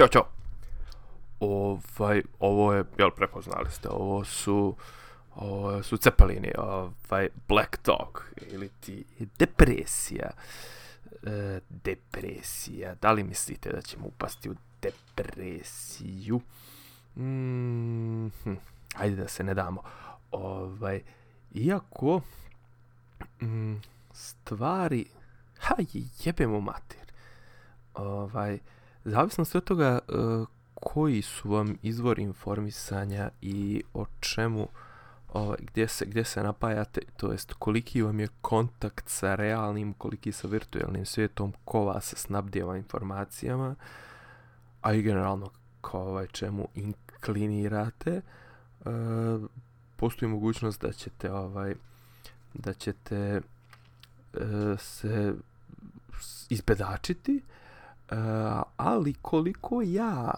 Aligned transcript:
Ćao, 0.00 0.08
čao. 0.08 0.26
Ovaj, 1.40 2.22
ovo 2.38 2.74
je, 2.74 2.84
jel 2.98 3.10
prepoznali 3.10 3.70
ste, 3.70 3.88
ovo 3.88 4.24
su, 4.24 4.76
ovo 5.34 5.82
su 5.82 5.96
cepelini, 5.96 6.52
ovaj, 6.58 7.28
Black 7.48 7.76
talk, 7.76 8.32
ili 8.46 8.68
ti 8.68 9.04
depresija. 9.38 10.30
E, 11.22 11.60
depresija, 11.68 12.94
da 12.94 13.12
li 13.12 13.22
mislite 13.22 13.72
da 13.72 13.82
ćemo 13.82 14.06
upasti 14.06 14.50
u 14.50 14.54
depresiju? 14.82 16.40
Mm, 17.16 18.28
hm, 18.28 18.54
ajde 18.94 19.16
da 19.16 19.28
se 19.28 19.44
ne 19.44 19.54
damo. 19.54 19.82
Ovaj, 20.30 21.02
iako, 21.54 22.20
mm, 23.42 23.74
stvari, 24.12 25.06
ha, 25.58 25.74
jebemo 26.24 26.60
mater. 26.60 27.12
Ovaj, 27.94 28.58
zavisno 29.04 29.44
od 29.54 29.64
toga 29.64 29.98
e, 30.08 30.12
koji 30.74 31.22
su 31.22 31.50
vam 31.50 31.76
izvori 31.82 32.22
informisanja 32.22 33.30
i 33.40 33.82
o 33.94 34.06
čemu 34.20 34.68
ovaj, 35.32 35.58
gdje 35.60 35.88
se 35.88 36.04
gdje 36.06 36.24
se 36.24 36.42
napajate 36.42 37.00
to 37.16 37.32
jest 37.32 37.52
koliki 37.52 38.02
vam 38.02 38.20
je 38.20 38.28
kontakt 38.40 39.08
sa 39.08 39.34
realnim 39.34 39.92
koliki 39.92 40.32
sa 40.32 40.48
virtualnim 40.48 41.06
svijetom 41.06 41.52
ko 41.64 41.84
vas 41.84 42.14
snabdjeva 42.16 42.76
informacijama 42.76 43.74
a 44.80 44.92
i 44.92 45.02
generalno 45.02 45.50
ko 45.80 45.98
ovaj 45.98 46.26
čemu 46.26 46.68
inklinirate 46.74 48.10
e, 48.10 48.22
postoji 49.96 50.30
mogućnost 50.30 50.82
da 50.82 50.92
ćete 50.92 51.32
ovaj 51.32 51.74
da 52.54 52.72
ćete 52.72 53.16
e, 53.16 53.40
se 54.78 55.34
izbedačiti 56.48 57.42
uh, 58.10 58.62
ali 58.76 59.14
koliko 59.14 59.82
ja 59.82 60.34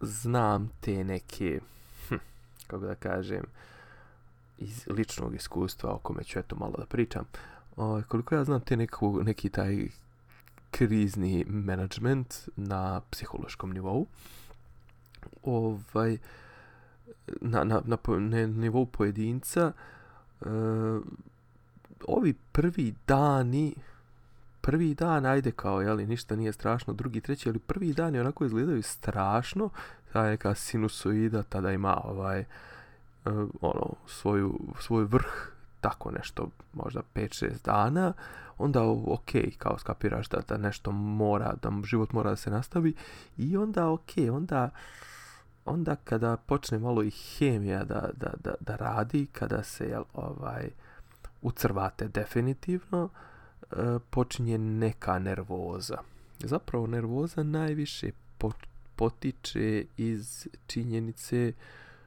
znam 0.00 0.70
te 0.80 1.04
neke 1.04 1.60
hm, 2.08 2.14
kako 2.66 2.86
da 2.86 2.94
kažem 2.94 3.44
iz 4.58 4.86
ličnog 4.86 5.34
iskustva 5.34 5.90
o 5.92 5.98
kome 5.98 6.24
ću 6.24 6.38
eto 6.38 6.56
malo 6.56 6.74
da 6.78 6.86
pričam 6.86 7.24
o, 7.76 8.02
koliko 8.08 8.34
ja 8.34 8.44
znam 8.44 8.60
te 8.60 8.76
neku, 8.76 9.22
neki 9.22 9.48
taj 9.48 9.88
krizni 10.70 11.44
management 11.48 12.34
na 12.56 13.00
psihološkom 13.10 13.72
nivou 13.72 14.06
ovaj 15.42 16.18
na, 17.40 17.64
na, 17.64 17.82
na, 17.84 17.98
na 18.18 18.46
nivou 18.46 18.86
pojedinca 18.86 19.72
uh, 20.40 21.02
ovi 22.06 22.34
prvi 22.52 22.94
dani 23.06 23.74
prvi 24.60 24.94
dan, 24.94 25.26
ajde 25.26 25.50
kao, 25.50 25.80
jeli, 25.80 26.06
ništa 26.06 26.36
nije 26.36 26.52
strašno, 26.52 26.92
drugi, 26.92 27.20
treći, 27.20 27.48
ali 27.48 27.58
prvi 27.58 27.92
dan 27.92 28.14
je 28.14 28.20
onako 28.20 28.44
izgledaju 28.44 28.82
strašno, 28.82 29.70
ta 30.12 30.22
neka 30.22 30.54
sinusoida 30.54 31.42
tada 31.42 31.72
ima 31.72 32.00
ovaj, 32.04 32.40
uh, 33.24 33.48
ono, 33.60 33.94
svoju, 34.06 34.60
svoj 34.80 35.04
vrh, 35.04 35.52
tako 35.80 36.10
nešto, 36.10 36.48
možda 36.72 37.00
5-6 37.14 37.64
dana, 37.64 38.12
onda 38.58 38.82
ok, 39.06 39.30
kao 39.58 39.78
skapiraš 39.78 40.28
da, 40.28 40.40
da 40.48 40.56
nešto 40.56 40.92
mora, 40.92 41.54
da 41.62 41.72
život 41.84 42.12
mora 42.12 42.30
da 42.30 42.36
se 42.36 42.50
nastavi, 42.50 42.94
i 43.36 43.56
onda 43.56 43.90
ok, 43.90 44.10
onda, 44.32 44.70
onda 45.64 45.96
kada 45.96 46.36
počne 46.36 46.78
malo 46.78 47.02
i 47.02 47.10
hemija 47.10 47.84
da, 47.84 48.08
da, 48.16 48.30
da, 48.44 48.54
da 48.60 48.76
radi, 48.76 49.26
kada 49.26 49.62
se, 49.62 49.86
jel, 49.88 50.04
ovaj, 50.14 50.70
ucrvate 51.42 52.08
definitivno, 52.08 53.04
uh, 53.04 53.10
E, 53.72 53.98
počinje 54.10 54.58
neka 54.58 55.18
nervoza. 55.18 55.98
Zapravo 56.38 56.86
nervoza 56.86 57.42
najviše 57.42 58.10
potiče 58.96 59.84
iz 59.96 60.48
činjenice 60.66 61.52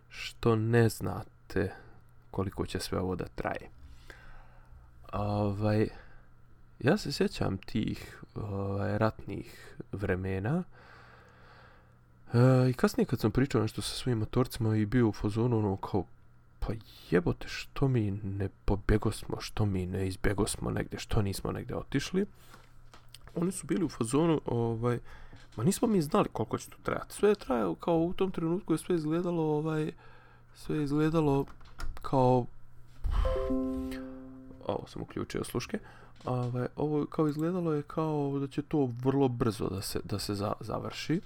što 0.10 0.56
ne 0.56 0.90
znate 0.90 1.72
koliko 2.32 2.66
će 2.66 2.80
sve 2.80 3.00
ovo 3.00 3.16
da 3.16 3.26
traje. 3.36 3.70
Ovaj, 5.14 5.88
ja 6.80 6.98
se 6.98 7.12
sjećam 7.12 7.58
tih 7.58 8.24
ovaj, 8.36 8.98
ratnih 8.98 9.76
vremena 9.92 10.64
e, 12.34 12.70
i 12.70 12.74
kasnije 12.74 13.06
kad 13.06 13.20
sam 13.20 13.32
pričao 13.32 13.62
nešto 13.62 13.82
sa 13.82 13.96
svojim 13.96 14.18
motorcima 14.20 14.76
i 14.76 14.86
bio 14.86 15.08
u 15.08 15.12
fazonu 15.12 15.58
ono 15.58 15.78
kao 15.78 16.06
pa 16.62 16.74
jebote, 17.10 17.48
što 17.48 17.88
mi 17.88 18.12
ne 18.12 18.50
pobjego 18.66 19.12
smo, 19.12 19.42
što 19.42 19.66
mi 19.66 19.86
ne 19.86 20.08
izbjego 20.08 20.48
smo 20.48 20.72
što 20.98 21.22
nismo 21.22 21.52
negde 21.52 21.76
otišli. 21.76 22.26
Oni 23.36 23.52
su 23.52 23.68
bili 23.68 23.86
u 23.86 23.90
fazonu, 23.90 24.42
ovaj, 24.46 25.00
ma 25.56 25.64
nismo 25.64 25.88
mi 25.88 26.02
znali 26.02 26.30
koliko 26.34 26.58
će 26.58 26.70
to 26.70 26.78
trajati. 26.84 27.14
Sve 27.14 27.30
je 27.30 27.36
trajalo, 27.36 27.76
kao 27.76 27.98
u 27.98 28.14
tom 28.14 28.32
trenutku 28.32 28.74
je 28.74 28.78
sve 28.78 28.96
izgledalo, 28.96 29.44
ovaj, 29.44 29.92
sve 30.56 30.78
je 30.78 30.84
izgledalo 30.84 31.46
kao... 32.02 32.46
Ovo 34.68 34.88
sam 34.88 35.02
uključio 35.02 35.44
sluške. 35.44 35.80
Ovaj, 36.26 36.68
ovo 36.76 37.06
kao 37.06 37.28
izgledalo 37.28 37.74
je 37.74 37.84
kao 37.84 38.40
da 38.40 38.48
će 38.48 38.62
to 38.62 38.90
vrlo 39.04 39.28
brzo 39.28 39.70
da 39.70 39.82
se, 39.82 40.00
da 40.04 40.20
se 40.20 40.36
za, 40.36 40.54
završi. 40.60 41.22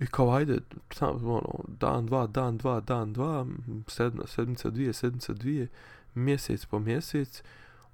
I 0.00 0.06
kao, 0.06 0.30
ajde, 0.30 0.58
sam, 0.90 1.24
ono, 1.24 1.64
dan, 1.68 2.06
dva, 2.06 2.26
dan, 2.26 2.56
dva, 2.56 2.80
dan, 2.80 3.12
dva, 3.12 3.46
sedna, 3.86 4.26
sedmica, 4.26 4.70
dvije, 4.70 4.92
sedmica, 4.92 5.32
dvije, 5.32 5.68
mjesec 6.14 6.66
po 6.66 6.78
mjesec, 6.78 7.42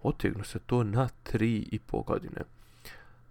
otegnu 0.03 0.45
se 0.45 0.59
to 0.59 0.85
na 0.85 1.09
tri 1.23 1.69
i 1.73 1.79
po 1.79 2.03
godine. 2.03 2.41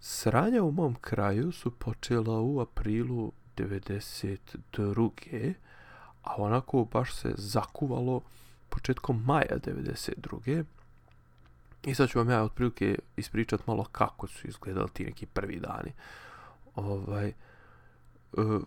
Sranja 0.00 0.62
u 0.62 0.72
mom 0.72 0.94
kraju 0.94 1.52
su 1.52 1.70
počela 1.70 2.40
u 2.40 2.60
aprilu 2.60 3.32
92. 3.56 5.54
A 6.22 6.34
onako 6.36 6.84
baš 6.92 7.14
se 7.14 7.32
zakuvalo 7.36 8.20
početkom 8.68 9.22
maja 9.24 9.58
92. 9.58 10.64
I 11.84 11.94
sad 11.94 12.08
ću 12.08 12.18
vam 12.18 12.30
ja 12.30 12.42
otprilike 12.42 12.98
ispričat 13.16 13.66
malo 13.66 13.84
kako 13.84 14.26
su 14.26 14.48
izgledali 14.48 14.88
ti 14.92 15.04
neki 15.04 15.26
prvi 15.26 15.60
dani. 15.60 15.92
Ovaj, 16.74 17.28
uh, 17.28 17.34
Eh, 18.36 18.60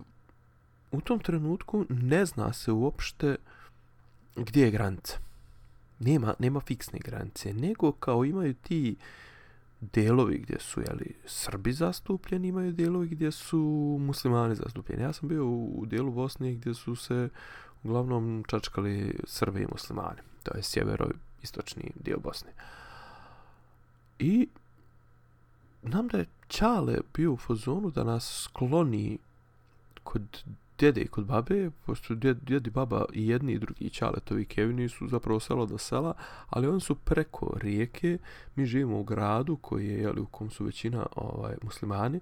u 0.92 1.02
tom 1.02 1.20
trenutku 1.20 1.86
ne 1.90 2.26
zna 2.26 2.54
se 2.54 2.72
uopšte 2.72 3.36
gdje 4.36 4.64
je 4.66 4.72
granica. 4.72 5.18
Nema, 6.00 6.34
nema 6.40 6.60
fiksne 6.60 7.00
granice, 7.00 7.54
nego 7.54 7.92
kao 7.92 8.26
imaju 8.26 8.54
ti 8.54 8.96
delovi 9.82 10.38
gdje 10.38 10.60
su 10.60 10.82
jeli, 10.82 11.16
Srbi 11.26 11.74
zastupljeni, 11.74 12.48
imaju 12.48 12.74
delovi 12.74 13.08
gdje 13.08 13.32
su 13.32 13.98
muslimani 14.00 14.56
zastupljeni. 14.56 15.04
Ja 15.04 15.14
sam 15.14 15.30
bio 15.30 15.46
u, 15.46 15.82
u 15.82 15.86
dijelu 15.86 16.12
Bosne 16.12 16.54
gdje 16.54 16.74
su 16.74 16.96
se 16.96 17.30
uglavnom 17.84 18.44
čačkali 18.48 19.20
Srbi 19.24 19.62
i 19.62 19.68
muslimani. 19.72 20.22
To 20.44 20.58
je 20.58 20.64
sjevero-istočni 20.64 21.92
dio 21.96 22.20
Bosne. 22.20 22.52
I 24.20 24.48
nam 25.82 26.08
da 26.08 26.18
je 26.18 26.26
Čale 26.48 26.98
bio 27.14 27.32
u 27.32 27.38
fazonu 27.38 27.90
da 27.90 28.04
nas 28.04 28.44
skloni 28.44 29.18
kod 30.10 30.44
djede 30.80 31.02
i 31.02 31.08
kod 31.08 31.26
babe, 31.26 31.70
pošto 31.86 32.16
djed, 32.16 32.38
djed 32.42 32.68
i 32.68 32.70
baba 32.70 33.06
i 33.14 33.28
jedni 33.28 33.54
i 33.54 33.60
drugi 33.60 33.90
čaletovi 33.90 34.46
Kevini 34.46 34.90
su 34.90 35.08
zapravo 35.08 35.40
selo 35.40 35.66
do 35.66 35.78
sela, 35.78 36.14
ali 36.50 36.68
oni 36.68 36.82
su 36.82 36.96
preko 36.96 37.58
rijeke, 37.62 38.18
mi 38.56 38.66
živimo 38.66 39.00
u 39.00 39.04
gradu 39.04 39.58
koji 39.58 39.88
je, 39.88 40.02
jeli, 40.02 40.22
u 40.22 40.26
kom 40.26 40.50
su 40.50 40.66
većina 40.66 41.06
ovaj, 41.16 41.56
muslimani, 41.62 42.20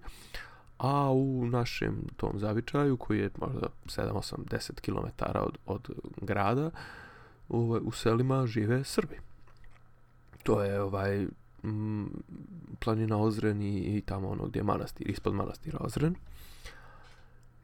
a 0.77 1.11
u 1.11 1.45
našem 1.45 1.95
tom 2.17 2.39
zavičaju, 2.39 2.97
koji 2.97 3.19
je 3.19 3.29
možda 3.39 3.67
7, 3.85 4.11
8, 4.11 4.35
10 4.35 4.81
km 4.81 5.23
od, 5.39 5.57
od 5.65 5.89
grada, 6.21 6.71
ovaj, 7.49 7.81
u 7.83 7.91
selima 7.91 8.47
žive 8.47 8.83
Srbi. 8.83 9.15
To 10.43 10.63
je 10.63 10.81
ovaj 10.81 11.27
m, 11.63 12.09
planina 12.79 13.17
Ozren 13.17 13.61
i, 13.61 13.97
i 13.97 14.01
tamo 14.01 14.29
ono 14.29 14.45
gdje 14.45 14.59
je 14.59 14.63
manastir, 14.63 15.09
ispod 15.09 15.33
manastira 15.33 15.77
Ozren. 15.81 16.15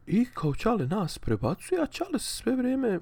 I 0.08 0.26
kao 0.34 0.56
Čale 0.56 0.88
nas 0.88 1.18
prebacuje, 1.18 1.82
a 1.82 1.86
Čale 1.86 2.20
sve 2.20 2.56
vrijeme 2.56 3.00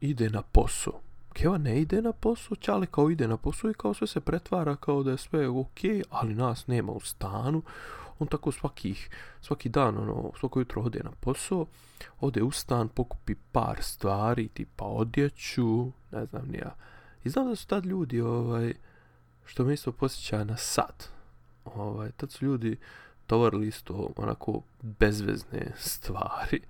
ide 0.00 0.30
na 0.30 0.42
posao. 0.42 1.00
Keva 1.32 1.58
ne 1.58 1.80
ide 1.80 2.02
na 2.02 2.12
posao, 2.12 2.56
Čale 2.56 2.86
kao 2.86 3.10
ide 3.10 3.28
na 3.28 3.36
posao 3.36 3.70
i 3.70 3.74
kao 3.74 3.94
sve 3.94 4.06
se 4.06 4.20
pretvara 4.20 4.76
kao 4.76 5.02
da 5.02 5.10
je 5.10 5.18
sve 5.18 5.48
ok, 5.48 5.78
ali 6.10 6.34
nas 6.34 6.66
nema 6.66 6.92
u 6.92 7.00
stanu. 7.00 7.62
On 8.18 8.28
tako 8.28 8.52
svakih, 8.52 9.10
svaki 9.40 9.68
dan, 9.68 9.98
ono, 9.98 10.32
svako 10.40 10.58
jutro 10.58 10.82
ode 10.82 11.00
na 11.04 11.10
posao, 11.20 11.66
ode 12.20 12.42
u 12.42 12.50
stan, 12.50 12.88
pokupi 12.88 13.34
par 13.52 13.82
stvari, 13.82 14.48
tipa 14.48 14.84
odjeću, 14.84 15.92
ne 16.12 16.26
znam 16.26 16.48
nija. 16.48 16.74
I 17.24 17.28
znam 17.28 17.48
da 17.48 17.56
su 17.56 17.66
tad 17.66 17.86
ljudi, 17.86 18.20
ovaj, 18.20 18.74
što 19.44 19.64
me 19.64 19.74
isto 19.74 19.92
posjeća 19.92 20.44
na 20.44 20.56
sad. 20.56 21.08
Ovaj, 21.64 22.10
tad 22.10 22.30
su 22.30 22.44
ljudi, 22.44 22.76
tovar 23.28 23.54
listo 23.54 24.12
onako 24.16 24.62
bezvezne 24.82 25.72
stvari. 25.76 26.60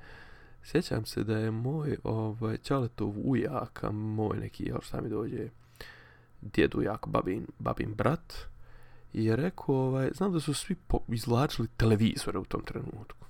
Sjećam 0.63 1.07
se 1.07 1.25
da 1.25 1.39
je 1.39 1.51
moj 1.51 1.97
ovaj, 2.05 2.57
Čaletov 2.57 3.13
ujak, 3.25 3.85
a 3.85 3.91
moj 3.91 4.39
neki, 4.39 4.65
još 4.65 4.87
šta 4.87 5.01
mi 5.01 5.09
dođe, 5.09 5.49
djed 6.41 6.75
ujak, 6.75 7.07
babin, 7.07 7.47
babin 7.59 7.95
brat, 7.95 8.35
i 9.13 9.25
je 9.25 9.37
rekao, 9.37 9.75
ovaj, 9.75 10.11
znam 10.15 10.33
da 10.33 10.41
su 10.41 10.55
svi 10.55 10.75
po, 10.75 11.01
izlačili 11.09 11.69
televizore 11.77 12.39
u 12.39 12.45
tom 12.45 12.63
trenutku. 12.65 13.27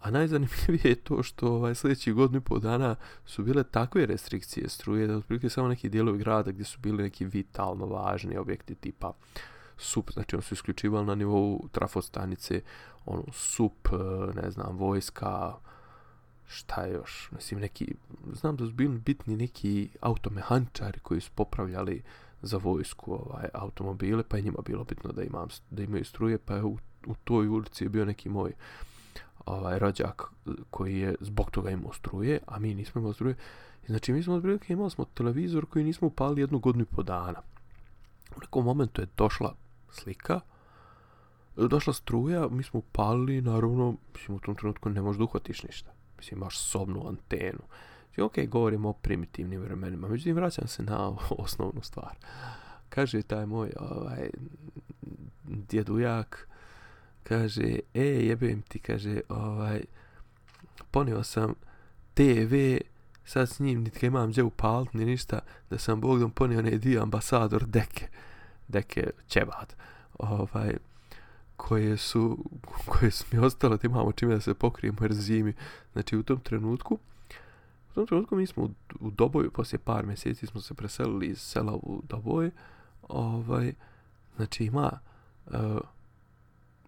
A 0.00 0.10
najzanimljivije 0.10 0.90
je 0.90 0.94
to 0.94 1.22
što 1.22 1.48
ovaj, 1.48 1.74
sljedeći 1.74 2.12
godinu 2.12 2.38
i 2.38 2.44
pol 2.44 2.60
dana 2.60 2.96
su 3.26 3.44
bile 3.44 3.64
takve 3.64 4.06
restrikcije 4.06 4.68
struje 4.68 5.06
da 5.06 5.16
otprilike 5.16 5.48
samo 5.48 5.68
neki 5.68 5.88
dijelovi 5.88 6.18
grada 6.18 6.52
gdje 6.52 6.64
su 6.64 6.80
bili 6.80 7.02
neki 7.02 7.24
vitalno 7.24 7.86
važni 7.86 8.36
objekti 8.36 8.74
tipa 8.74 9.12
sup, 9.76 10.10
znači 10.12 10.36
on 10.36 10.42
su 10.42 10.54
isključivali 10.54 11.06
na 11.06 11.14
nivou 11.14 11.68
trafostanice, 11.72 12.60
ono, 13.06 13.24
sup, 13.32 13.88
e, 13.92 14.42
ne 14.42 14.50
znam, 14.50 14.76
vojska, 14.76 15.54
šta 16.46 16.82
je 16.82 16.92
još, 16.92 17.30
mislim, 17.32 17.60
neki, 17.60 17.94
znam 18.32 18.56
da 18.56 18.66
su 18.66 18.72
bili 18.72 18.98
bitni 18.98 19.36
neki 19.36 19.88
automehančari 20.00 21.00
koji 21.00 21.20
su 21.20 21.30
popravljali 21.34 22.02
za 22.42 22.56
vojsku 22.56 23.12
ovaj, 23.12 23.48
automobile, 23.54 24.22
pa 24.28 24.36
je 24.36 24.42
njima 24.42 24.58
bilo 24.66 24.84
bitno 24.84 25.12
da, 25.12 25.22
imam, 25.22 25.48
da 25.70 25.82
imaju 25.82 26.04
struje, 26.04 26.38
pa 26.38 26.54
je 26.54 26.64
u, 26.64 26.78
u 27.06 27.14
toj 27.24 27.48
ulici 27.48 27.84
je 27.84 27.88
bio 27.88 28.04
neki 28.04 28.28
moj 28.28 28.52
ovaj, 29.46 29.78
rođak 29.78 30.22
koji 30.70 30.98
je 30.98 31.14
zbog 31.20 31.50
toga 31.50 31.70
imao 31.70 31.92
struje, 31.92 32.40
a 32.46 32.58
mi 32.58 32.74
nismo 32.74 32.98
imali 32.98 33.14
struje. 33.14 33.34
Znači 33.86 34.12
mi 34.12 34.22
smo 34.22 34.34
otprilike 34.34 34.72
imali 34.72 34.90
smo 34.90 35.04
televizor 35.04 35.66
koji 35.66 35.84
nismo 35.84 36.08
upali 36.08 36.40
jednu 36.40 36.58
godinu 36.58 36.82
i 36.82 36.94
po 36.96 37.02
dana. 37.02 37.42
U 38.36 38.40
nekom 38.40 38.64
momentu 38.64 39.00
je 39.00 39.08
došla 39.16 39.54
slika, 39.94 40.40
došla 41.56 41.92
struja, 41.92 42.48
mi 42.48 42.62
smo 42.62 42.78
upalili, 42.78 43.40
naravno, 43.40 43.96
mislim, 44.14 44.36
u 44.36 44.40
tom 44.40 44.54
trenutku 44.54 44.88
ne 44.88 45.02
možeš 45.02 45.18
da 45.18 45.24
uhvatiš 45.24 45.62
ništa. 45.62 45.92
Mislim, 46.18 46.38
imaš 46.38 46.58
sobnu 46.58 47.08
antenu. 47.08 47.62
Znači, 48.14 48.20
ok, 48.20 48.50
govorimo 48.50 48.88
o 48.88 48.92
primitivnim 48.92 49.60
vremenima, 49.60 50.08
međutim, 50.08 50.36
vraćam 50.36 50.68
se 50.68 50.82
na 50.82 51.16
osnovnu 51.38 51.82
stvar. 51.82 52.16
Kaže 52.88 53.22
taj 53.22 53.46
moj 53.46 53.72
ovaj, 53.80 54.30
djedujak, 55.42 56.48
kaže, 57.22 57.78
e, 57.94 58.04
jebem 58.04 58.62
ti, 58.62 58.78
kaže, 58.78 59.20
ovaj, 59.28 59.84
ponio 60.90 61.22
sam 61.22 61.54
TV, 62.14 62.54
sad 63.24 63.48
s 63.48 63.60
njim 63.60 63.82
nitka 63.82 64.06
imam 64.06 64.30
gdje 64.30 64.42
upalit, 64.42 64.92
ni 64.92 65.04
ništa, 65.04 65.38
da 65.70 65.78
sam 65.78 66.00
Bogdom 66.00 66.30
ponio 66.30 66.62
ne 66.62 66.78
dio 66.78 67.02
ambasador 67.02 67.66
deke, 67.66 68.08
neke 68.68 69.10
ćebad, 69.28 69.74
ovaj, 70.18 70.76
koje 71.56 71.96
su, 71.96 72.38
koje 72.86 73.10
su 73.10 73.24
mi 73.32 73.38
ostalo, 73.38 73.76
da 73.76 73.86
imamo 73.86 74.12
čime 74.12 74.34
da 74.34 74.40
se 74.40 74.54
pokrijemo 74.54 74.98
jer 75.00 75.12
zimi. 75.12 75.54
Znači, 75.92 76.16
u 76.16 76.22
tom 76.22 76.40
trenutku, 76.40 76.98
u 77.90 77.94
tom 77.94 78.06
trenutku 78.06 78.36
mi 78.36 78.46
smo 78.46 78.62
u, 78.62 78.70
u 79.00 79.10
Doboju, 79.10 79.50
poslije 79.50 79.78
par 79.78 80.06
mjeseci 80.06 80.46
smo 80.46 80.60
se 80.60 80.74
preselili 80.74 81.26
iz 81.26 81.40
sela 81.40 81.72
u 81.72 82.02
Doboj, 82.08 82.50
ovaj, 83.08 83.72
znači 84.36 84.64
ima, 84.64 84.98
uh, 85.46 85.78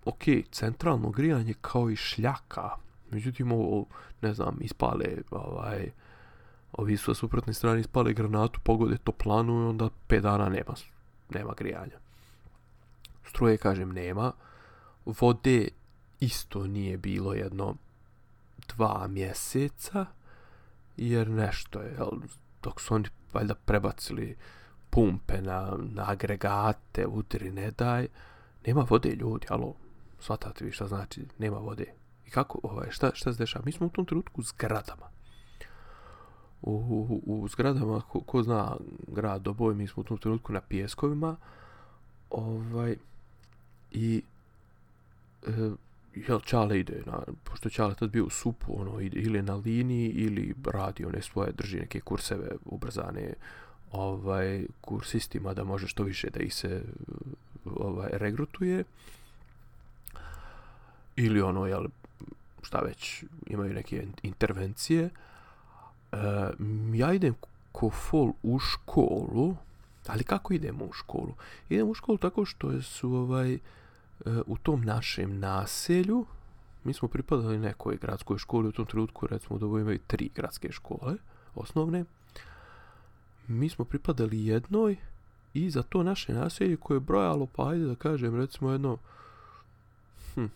ok, 0.04 0.22
centralno 0.50 1.10
grijanje 1.10 1.54
kao 1.60 1.90
i 1.90 1.96
šljaka, 1.96 2.70
međutim, 3.10 3.52
ovo, 3.52 3.86
ne 4.22 4.34
znam, 4.34 4.56
ispale, 4.60 5.06
ovaj, 5.30 5.90
ovi 6.72 6.96
su 6.96 7.10
na 7.10 7.14
suprotnoj 7.14 7.54
strani 7.54 7.80
ispale 7.80 8.12
granatu, 8.12 8.60
pogode 8.64 8.98
toplanu 8.98 9.62
i 9.62 9.66
onda 9.66 9.88
5 10.08 10.20
dana 10.20 10.48
nema, 10.48 10.74
nema 11.34 11.54
grijanja. 11.56 11.98
Struje, 13.28 13.56
kažem, 13.58 13.92
nema. 13.92 14.32
Vode 15.04 15.68
isto 16.20 16.66
nije 16.66 16.96
bilo 16.96 17.34
jedno 17.34 17.74
dva 18.68 19.06
mjeseca, 19.08 20.06
jer 20.96 21.30
nešto 21.30 21.80
je, 21.80 21.92
jel, 21.92 22.10
dok 22.62 22.80
su 22.80 22.94
oni 22.94 23.08
valjda 23.32 23.54
prebacili 23.54 24.36
pumpe 24.90 25.42
na, 25.42 25.76
na 25.78 26.10
agregate, 26.10 27.06
udri 27.06 27.52
ne 27.52 27.70
daj, 27.70 28.08
nema 28.66 28.86
vode 28.90 29.10
ljudi, 29.10 29.46
alo, 29.50 29.74
shvatate 30.20 30.64
vi 30.64 30.72
šta 30.72 30.86
znači, 30.86 31.26
nema 31.38 31.58
vode. 31.58 31.92
I 32.26 32.30
kako, 32.30 32.60
ovaj, 32.62 32.90
šta, 32.90 33.10
šta 33.14 33.32
se 33.32 33.38
dešava? 33.38 33.64
Mi 33.64 33.72
smo 33.72 33.86
u 33.86 33.90
tom 33.90 34.06
trenutku 34.06 34.40
u 34.40 34.44
zgradama. 34.44 35.15
U, 36.66 36.72
u, 36.72 37.22
u 37.26 37.48
zgradama, 37.48 38.00
ko, 38.00 38.20
ko 38.20 38.42
zna 38.42 38.76
grad 39.08 39.42
Doboj, 39.42 39.74
mi 39.74 39.86
smo 39.86 40.00
u 40.00 40.04
tom 40.04 40.18
trenutku 40.18 40.52
na 40.52 40.60
pijeskovima. 40.60 41.36
Ovaj, 42.30 42.96
I 43.92 44.22
e, 45.46 45.50
jel 46.14 46.40
Čale 46.40 46.80
ide, 46.80 47.02
na, 47.06 47.18
pošto 47.44 47.70
Čale 47.70 47.94
tad 47.94 48.10
bio 48.10 48.24
u 48.24 48.30
supu, 48.30 48.80
ono, 48.80 49.00
ide, 49.00 49.20
ili 49.20 49.42
na 49.42 49.54
liniji, 49.54 50.08
ili 50.08 50.54
radi 50.64 51.04
one 51.04 51.22
svoje, 51.22 51.52
drži 51.52 51.78
neke 51.78 52.00
kurseve 52.00 52.48
ubrzane 52.64 53.32
ovaj, 53.92 54.66
kursistima 54.80 55.54
da 55.54 55.64
može 55.64 55.88
što 55.88 56.02
više 56.02 56.30
da 56.30 56.40
ih 56.40 56.54
se 56.54 56.82
ovaj, 57.64 58.08
regrutuje 58.12 58.84
ili 61.16 61.40
ono, 61.40 61.66
jel, 61.66 61.86
šta 62.62 62.80
već, 62.80 63.24
imaju 63.46 63.74
neke 63.74 64.06
intervencije. 64.22 65.04
Uh, 65.04 65.10
ja 66.96 67.12
idem 67.12 67.34
ko 67.72 67.90
fol 67.90 68.32
u 68.42 68.58
školu, 68.58 69.56
ali 70.06 70.24
kako 70.24 70.54
idemo 70.54 70.84
u 70.84 70.92
školu? 70.92 71.34
Idem 71.68 71.88
u 71.88 71.94
školu 71.94 72.18
tako 72.18 72.44
što 72.44 72.82
su 72.82 73.12
ovaj, 73.12 73.54
e, 73.54 73.58
u 74.46 74.56
tom 74.56 74.84
našem 74.84 75.38
naselju, 75.38 76.26
mi 76.84 76.92
smo 76.92 77.08
pripadali 77.08 77.58
nekoj 77.58 77.96
gradskoj 77.96 78.38
školi, 78.38 78.68
u 78.68 78.72
tom 78.72 78.86
trenutku 78.86 79.26
recimo 79.26 79.58
da 79.58 79.66
imaju 79.66 79.98
tri 80.06 80.30
gradske 80.34 80.72
škole, 80.72 81.14
osnovne. 81.54 82.04
Mi 83.48 83.68
smo 83.68 83.84
pripadali 83.84 84.46
jednoj 84.46 84.96
i 85.54 85.70
za 85.70 85.82
to 85.82 86.02
naše 86.02 86.34
naselje 86.34 86.76
koje 86.76 86.96
je 86.96 87.00
brojalo, 87.00 87.46
pa 87.46 87.68
ajde 87.68 87.84
da 87.84 87.94
kažem, 87.94 88.36
recimo 88.36 88.70
jedno, 88.70 88.98
hm, 90.34 90.46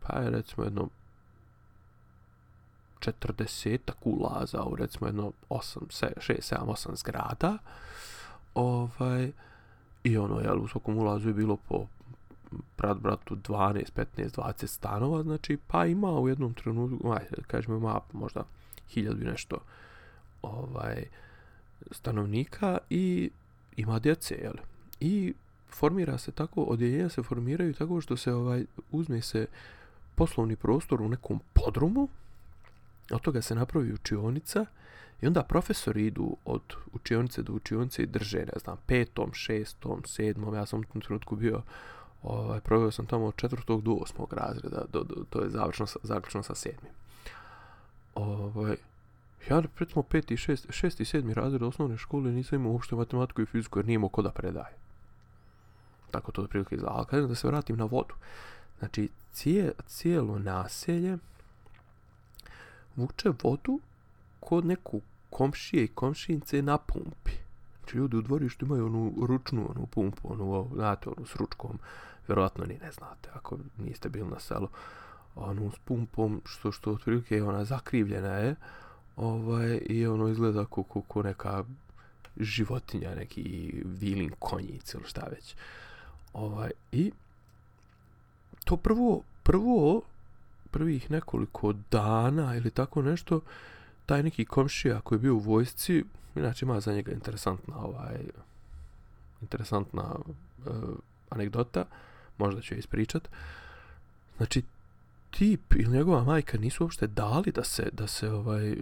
pa 0.00 0.18
je 0.18 0.30
recimo 0.30 0.64
jedno 0.64 0.88
40 3.00 3.78
ulaza 4.04 4.62
u 4.62 4.76
recimo 4.76 5.06
jedno 5.06 5.32
8, 5.50 5.78
6, 5.88 6.54
7, 6.54 6.66
8 6.66 6.96
zgrada. 6.96 7.58
Ovaj, 8.54 9.32
I 10.04 10.18
ono, 10.18 10.40
jel, 10.40 10.60
u 10.60 10.68
svakom 10.68 10.98
ulazu 10.98 11.28
je 11.28 11.34
bilo 11.34 11.56
po 11.56 11.86
brat 12.78 12.98
bratu 12.98 13.36
12, 13.36 13.84
15, 14.16 14.40
20 14.40 14.66
stanova, 14.66 15.22
znači, 15.22 15.58
pa 15.66 15.86
ima 15.86 16.10
u 16.20 16.28
jednom 16.28 16.54
trenutku, 16.54 17.12
aj, 17.12 17.26
kažemo, 17.46 17.76
ima 17.76 18.00
možda 18.12 18.42
hiljadu 18.88 19.24
nešto 19.24 19.58
ovaj, 20.42 21.04
stanovnika 21.90 22.78
i 22.90 23.30
ima 23.76 23.98
djece, 23.98 24.34
jel? 24.34 24.54
I 25.00 25.34
formira 25.70 26.18
se 26.18 26.32
tako, 26.32 26.62
odjeljenja 26.62 27.08
se 27.08 27.22
formiraju 27.22 27.74
tako 27.74 28.00
što 28.00 28.16
se 28.16 28.32
ovaj 28.32 28.64
uzme 28.90 29.22
se 29.22 29.46
poslovni 30.14 30.56
prostor 30.56 31.02
u 31.02 31.08
nekom 31.08 31.40
podrumu, 31.52 32.08
od 33.10 33.20
toga 33.20 33.42
se 33.42 33.54
napravi 33.54 33.92
učionica 33.92 34.66
i 35.20 35.26
onda 35.26 35.42
profesori 35.42 36.06
idu 36.06 36.36
od 36.44 36.62
učionice 36.92 37.42
do 37.42 37.52
učionice 37.52 38.02
i 38.02 38.06
drže, 38.06 38.38
ne 38.38 38.58
znam, 38.60 38.76
petom, 38.86 39.32
šestom, 39.32 40.02
sedmom, 40.06 40.54
ja 40.54 40.66
sam 40.66 40.80
u 40.80 40.84
tom 40.84 41.00
trenutku 41.02 41.36
bio, 41.36 41.62
ovaj, 42.22 42.60
provio 42.60 42.90
sam 42.90 43.06
tamo 43.06 43.26
od 43.26 43.36
četvrtog 43.36 43.82
do 43.82 43.92
osmog 43.92 44.32
razreda, 44.32 44.84
do, 44.92 45.02
do, 45.04 45.24
to 45.30 45.42
je 45.42 45.50
završno, 45.50 45.86
zaključno 46.02 46.42
sa 46.42 46.54
sedmim. 46.54 46.92
Ovaj, 48.14 48.76
ja, 49.50 49.62
recimo, 49.78 50.02
peti, 50.02 50.36
šest, 50.36 50.66
šesti, 50.70 51.04
sedmi 51.04 51.34
razred 51.34 51.62
osnovne 51.62 51.96
škole 51.96 52.32
nisam 52.32 52.60
imao 52.60 52.72
uopšte 52.72 52.96
matematiku 52.96 53.42
i 53.42 53.46
fiziku 53.46 53.78
jer 53.78 53.86
nije 53.86 53.94
imao 53.94 54.08
ko 54.08 54.22
da 54.22 54.30
predaje. 54.30 54.74
Tako 56.10 56.32
to 56.32 56.42
je 56.42 56.48
prilike 56.48 56.74
izgleda. 56.74 56.94
Ali 56.94 57.06
kažem 57.06 57.28
da 57.28 57.34
se 57.34 57.46
vratim 57.46 57.76
na 57.76 57.84
vodu. 57.84 58.14
Znači, 58.78 59.08
cije, 59.32 59.72
cijelo 59.86 60.38
naselje 60.38 61.18
vuče 62.98 63.32
vodu 63.42 63.80
kod 64.40 64.66
neku 64.66 65.00
komšije 65.30 65.84
i 65.84 65.88
komšince 65.88 66.62
na 66.62 66.78
pumpi. 66.78 67.32
Znači, 67.78 67.96
ljudi 67.96 68.16
u 68.16 68.22
dvorištu 68.22 68.64
imaju 68.64 68.86
onu 68.86 69.12
ručnu 69.26 69.70
onu 69.70 69.86
pumpu, 69.86 70.32
onu, 70.32 70.70
znate, 70.74 71.08
onu 71.08 71.26
s 71.26 71.36
ručkom. 71.36 71.78
Vjerovatno 72.28 72.64
ni 72.64 72.78
ne 72.82 72.92
znate, 72.92 73.28
ako 73.34 73.58
niste 73.78 74.08
bili 74.08 74.30
na 74.30 74.40
selu. 74.40 74.68
Onu 75.34 75.70
s 75.70 75.78
pumpom, 75.78 76.42
što, 76.44 76.72
što 76.72 76.92
otprilike 76.92 77.36
je 77.36 77.44
ona 77.44 77.64
zakrivljena 77.64 78.34
je. 78.34 78.54
Ovaj, 79.16 79.80
I 79.86 80.06
ono 80.06 80.28
izgleda 80.28 80.64
ko, 80.64 80.82
ko, 80.82 81.02
ko 81.02 81.22
neka 81.22 81.64
životinja, 82.36 83.14
neki 83.14 83.74
vilin 83.84 84.30
konjic 84.38 84.94
ili 84.94 85.04
šta 85.06 85.26
već. 85.30 85.54
Ovaj, 86.32 86.70
I 86.92 87.12
to 88.64 88.76
prvo, 88.76 89.22
prvo, 89.42 90.02
prvih 90.70 91.10
nekoliko 91.10 91.72
dana 91.90 92.56
ili 92.56 92.70
tako 92.70 93.02
nešto, 93.02 93.40
taj 94.06 94.22
neki 94.22 94.44
komšija 94.44 95.00
koji 95.00 95.16
je 95.16 95.20
bio 95.20 95.34
u 95.34 95.38
vojsci, 95.38 96.04
inače 96.36 96.64
ima 96.64 96.80
za 96.80 96.92
njega 96.92 97.12
interesantna 97.12 97.76
ovaj, 97.76 98.18
interesantna 99.42 100.14
uh, 100.14 100.74
anegdota, 101.30 101.84
možda 102.38 102.60
ću 102.60 102.74
je 102.74 102.78
ispričat. 102.78 103.28
Znači, 104.36 104.62
tip 105.30 105.74
ili 105.74 105.96
njegova 105.96 106.24
majka 106.24 106.58
nisu 106.58 106.84
uopšte 106.84 107.06
dali 107.06 107.52
da 107.52 107.64
se, 107.64 107.88
da 107.92 108.06
se, 108.06 108.30
ovaj, 108.30 108.76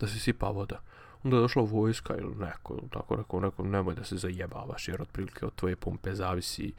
da 0.00 0.06
se 0.06 0.18
sipa 0.18 0.46
voda. 0.46 0.80
Onda 1.24 1.36
je 1.36 1.40
došla 1.40 1.62
vojska 1.62 2.16
ili 2.16 2.34
neko, 2.36 2.80
tako 2.90 3.16
rekao, 3.16 3.40
neko, 3.40 3.64
nemoj 3.64 3.94
da 3.94 4.04
se 4.04 4.16
zajebavaš, 4.16 4.88
jer 4.88 5.02
otprilike 5.02 5.46
od 5.46 5.54
tvoje 5.54 5.76
pumpe 5.76 6.14
zavisi 6.14 6.72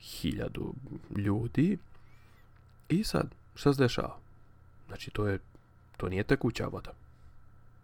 hiljadu 0.00 0.74
ljudi. 1.16 1.78
I 2.88 3.04
sad, 3.04 3.34
šta 3.54 3.74
se 3.74 3.82
dešava? 3.82 4.16
Znači, 4.86 5.10
to 5.10 5.26
je, 5.26 5.38
to 5.96 6.08
nije 6.08 6.24
tekuća 6.24 6.66
voda. 6.66 6.92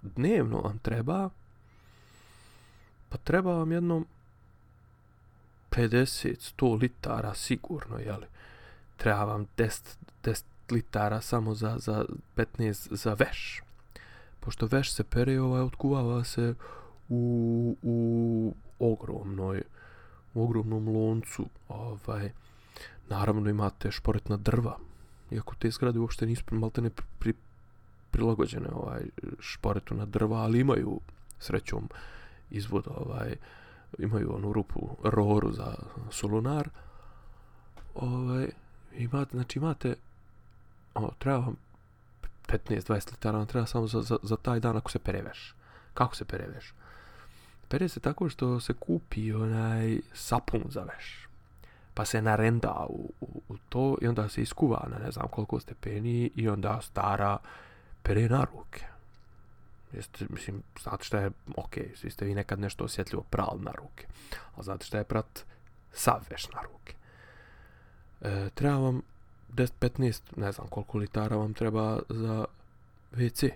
Dnevno 0.03 0.61
vam 0.61 0.79
treba, 0.79 1.31
pa 3.09 3.17
treba 3.17 3.55
vam 3.55 3.73
jedno 3.73 4.05
50-100 5.71 6.81
litara 6.81 7.35
sigurno, 7.35 7.99
jeli? 7.99 8.27
Treba 8.97 9.25
vam 9.25 9.47
10, 9.57 9.97
10 10.25 10.43
litara 10.71 11.21
samo 11.21 11.55
za, 11.55 11.77
za 11.79 12.05
15 12.37 12.95
za 12.95 13.15
veš. 13.15 13.63
Pošto 14.41 14.67
veš 14.67 14.93
se 14.93 15.05
pere, 15.05 15.41
ovaj, 15.41 15.63
otkuvava 15.63 16.25
se 16.25 16.55
u, 17.09 17.77
u 17.83 18.55
ogromnoj, 18.79 19.63
u 20.35 20.45
ogromnom 20.45 20.89
loncu, 20.89 21.47
ovaj, 21.69 22.33
naravno 23.09 23.51
imate 23.51 23.91
šporetna 23.91 24.37
drva, 24.37 24.79
iako 25.31 25.55
te 25.59 25.71
zgrade 25.71 25.99
uopšte 25.99 26.27
nisu 26.27 26.43
maltene 26.51 26.91
pri, 26.91 27.05
pri, 27.19 27.35
prilagođene 28.11 28.69
ovaj 28.73 29.03
šporetu 29.41 29.95
na 29.95 30.07
drva, 30.07 30.37
ali 30.37 30.61
imaju 30.61 31.01
srećom 31.39 31.89
izvod 32.51 32.89
ovaj 32.89 33.37
imaju 33.99 34.35
onu 34.35 34.53
rupu 34.53 34.97
roru 35.05 35.53
za 35.53 35.75
solunar. 36.11 36.69
Ovaj 37.95 38.49
imate 38.97 39.31
znači 39.31 39.59
imate 39.59 39.95
o, 40.95 41.11
treba 41.19 41.39
vam 41.39 41.57
15-20 42.47 43.11
litara, 43.11 43.39
vam 43.39 43.47
treba 43.47 43.67
samo 43.67 43.87
za, 43.87 44.03
za, 44.03 44.17
za 44.23 44.37
taj 44.37 44.61
dan 44.61 44.77
ako 44.77 44.91
se 44.91 44.99
pereveš. 44.99 45.55
Kako 45.95 46.17
se 46.17 46.25
pereveš? 46.25 46.75
Pere 47.69 47.89
se 47.89 48.01
tako 48.01 48.29
što 48.29 48.61
se 48.61 48.73
kupi 48.73 49.33
onaj 49.33 50.01
sapun 50.13 50.65
za 50.69 50.81
veš 50.81 51.30
pa 51.95 52.05
se 52.05 52.23
narenda 52.23 52.87
u, 52.89 53.13
u, 53.21 53.43
u 53.49 53.57
to 53.69 53.97
i 54.01 54.09
onda 54.09 54.29
se 54.29 54.43
iskuva 54.43 54.89
na 54.91 54.99
ne 54.99 55.11
znam 55.11 55.29
koliko 55.29 55.61
stepeni 55.61 56.31
i 56.37 56.49
onda 56.49 56.81
stara 56.83 57.39
pere 58.03 58.29
na 58.29 58.47
ruke. 58.55 58.85
Jeste, 59.93 60.27
mislim, 60.29 60.63
znate 60.83 61.05
šta 61.05 61.19
je, 61.19 61.31
ok, 61.57 61.75
svi 61.95 62.11
ste 62.11 62.25
vi 62.25 62.35
nekad 62.35 62.61
nešto 62.61 62.85
osjetljivo 62.85 63.23
pral 63.31 63.59
na 63.59 63.73
ruke, 63.73 64.07
ali 64.55 64.65
znate 64.65 64.87
šta 64.87 64.99
je 64.99 65.05
prat 65.05 65.45
sav 65.93 66.21
veš 66.31 66.49
na 66.49 66.63
ruke. 66.63 66.95
E, 68.21 68.51
treba 68.55 68.77
vam 68.77 69.03
10-15, 69.53 70.21
ne 70.37 70.53
znam 70.53 70.67
koliko 70.69 70.99
litara 70.99 71.37
vam 71.37 71.55
treba 71.55 71.99
za 72.09 72.45
WC. 73.13 73.51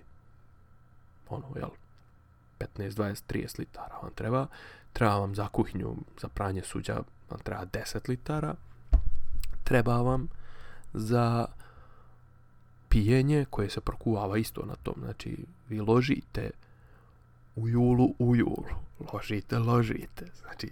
Ono, 1.29 1.47
jel, 1.57 1.71
15, 2.58 2.90
20, 2.90 3.23
30 3.28 3.58
litara 3.58 3.99
vam 4.02 4.11
treba. 4.14 4.46
Treba 4.92 5.16
vam 5.16 5.34
za 5.34 5.49
kuhinju, 5.49 5.96
za 6.20 6.28
pranje 6.28 6.62
suđa, 6.62 7.00
vam 7.30 7.40
treba 7.40 7.66
10 7.66 8.08
litara, 8.08 8.54
treba 9.64 9.96
vam 9.96 10.28
za 10.92 11.46
pijenje 12.88 13.46
koje 13.50 13.70
se 13.70 13.80
prokuvava 13.80 14.38
isto 14.38 14.66
na 14.66 14.75
tom, 14.75 14.94
znači 14.99 15.37
vi 15.68 15.80
ložite 15.80 16.50
u 17.56 17.68
julu 17.68 18.14
u 18.18 18.37
julu, 18.37 18.64
ložite, 19.12 19.58
ložite, 19.58 20.26
znači 20.40 20.70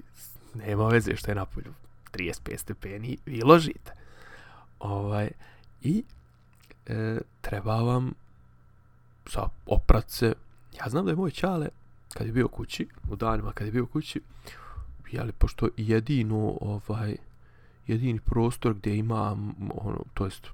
nema 0.55 0.89
veze 0.89 1.17
što 1.17 1.31
je 1.31 1.35
na 1.35 1.45
polju 1.45 1.75
35 2.13 2.57
stepeni, 2.57 3.19
vi 3.27 3.43
ložite. 3.43 3.93
Ovaj, 4.79 5.31
I 5.83 6.05
e, 6.87 7.19
treba 7.41 7.77
vam 7.77 8.15
za 9.33 9.49
oprat 9.67 10.11
se, 10.11 10.35
ja 10.79 10.89
znam 10.89 11.05
da 11.05 11.11
je 11.11 11.17
moj 11.17 11.31
čale, 11.31 11.69
kad 12.15 12.27
je 12.27 12.33
bio 12.33 12.49
kući, 12.49 12.89
u 13.11 13.17
danima 13.17 13.53
kad 13.53 13.67
je 13.67 13.73
bio 13.73 13.87
kući, 13.87 14.21
jeli, 15.13 15.33
pošto 15.33 15.69
jedino, 15.77 16.59
ovaj, 16.61 17.17
jedini 17.87 18.21
prostor 18.21 18.75
gdje 18.75 18.97
imam, 18.97 19.55
ono, 19.75 20.05
to 20.15 20.25
jest, 20.25 20.47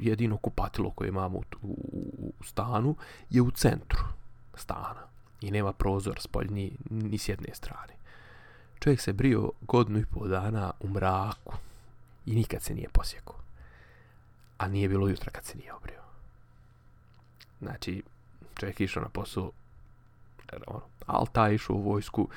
jedino 0.00 0.36
kupatilo 0.36 0.90
koje 0.90 1.08
imam 1.08 1.34
u, 1.34 1.42
u, 1.62 2.32
u 2.40 2.44
stanu 2.44 2.96
je 3.30 3.42
u 3.42 3.50
centru 3.50 4.02
stana 4.54 5.08
i 5.40 5.50
nema 5.50 5.72
prozor 5.72 6.20
spoljni 6.20 6.72
ni 6.90 7.18
s 7.18 7.28
jedne 7.28 7.54
strane. 7.54 7.92
Čovjek 8.80 9.00
se 9.00 9.12
brio 9.12 9.50
godinu 9.60 9.98
i 9.98 10.06
pol 10.06 10.28
dana 10.28 10.72
u 10.80 10.88
mraku 10.88 11.54
i 12.26 12.34
nikad 12.34 12.62
se 12.62 12.74
nije 12.74 12.88
posjekao. 12.88 13.36
A 14.58 14.68
nije 14.68 14.88
bilo 14.88 15.08
jutra 15.08 15.30
kad 15.30 15.44
se 15.44 15.58
nije 15.58 15.74
obrio. 15.74 16.00
Znači, 17.60 18.02
čovjek 18.58 18.80
išao 18.80 19.02
na 19.02 19.08
posao, 19.08 19.50
ono, 20.66 20.80
ali 21.06 21.26
taj 21.32 21.54
išao 21.54 21.76
u 21.76 21.82
vojsku, 21.82 22.28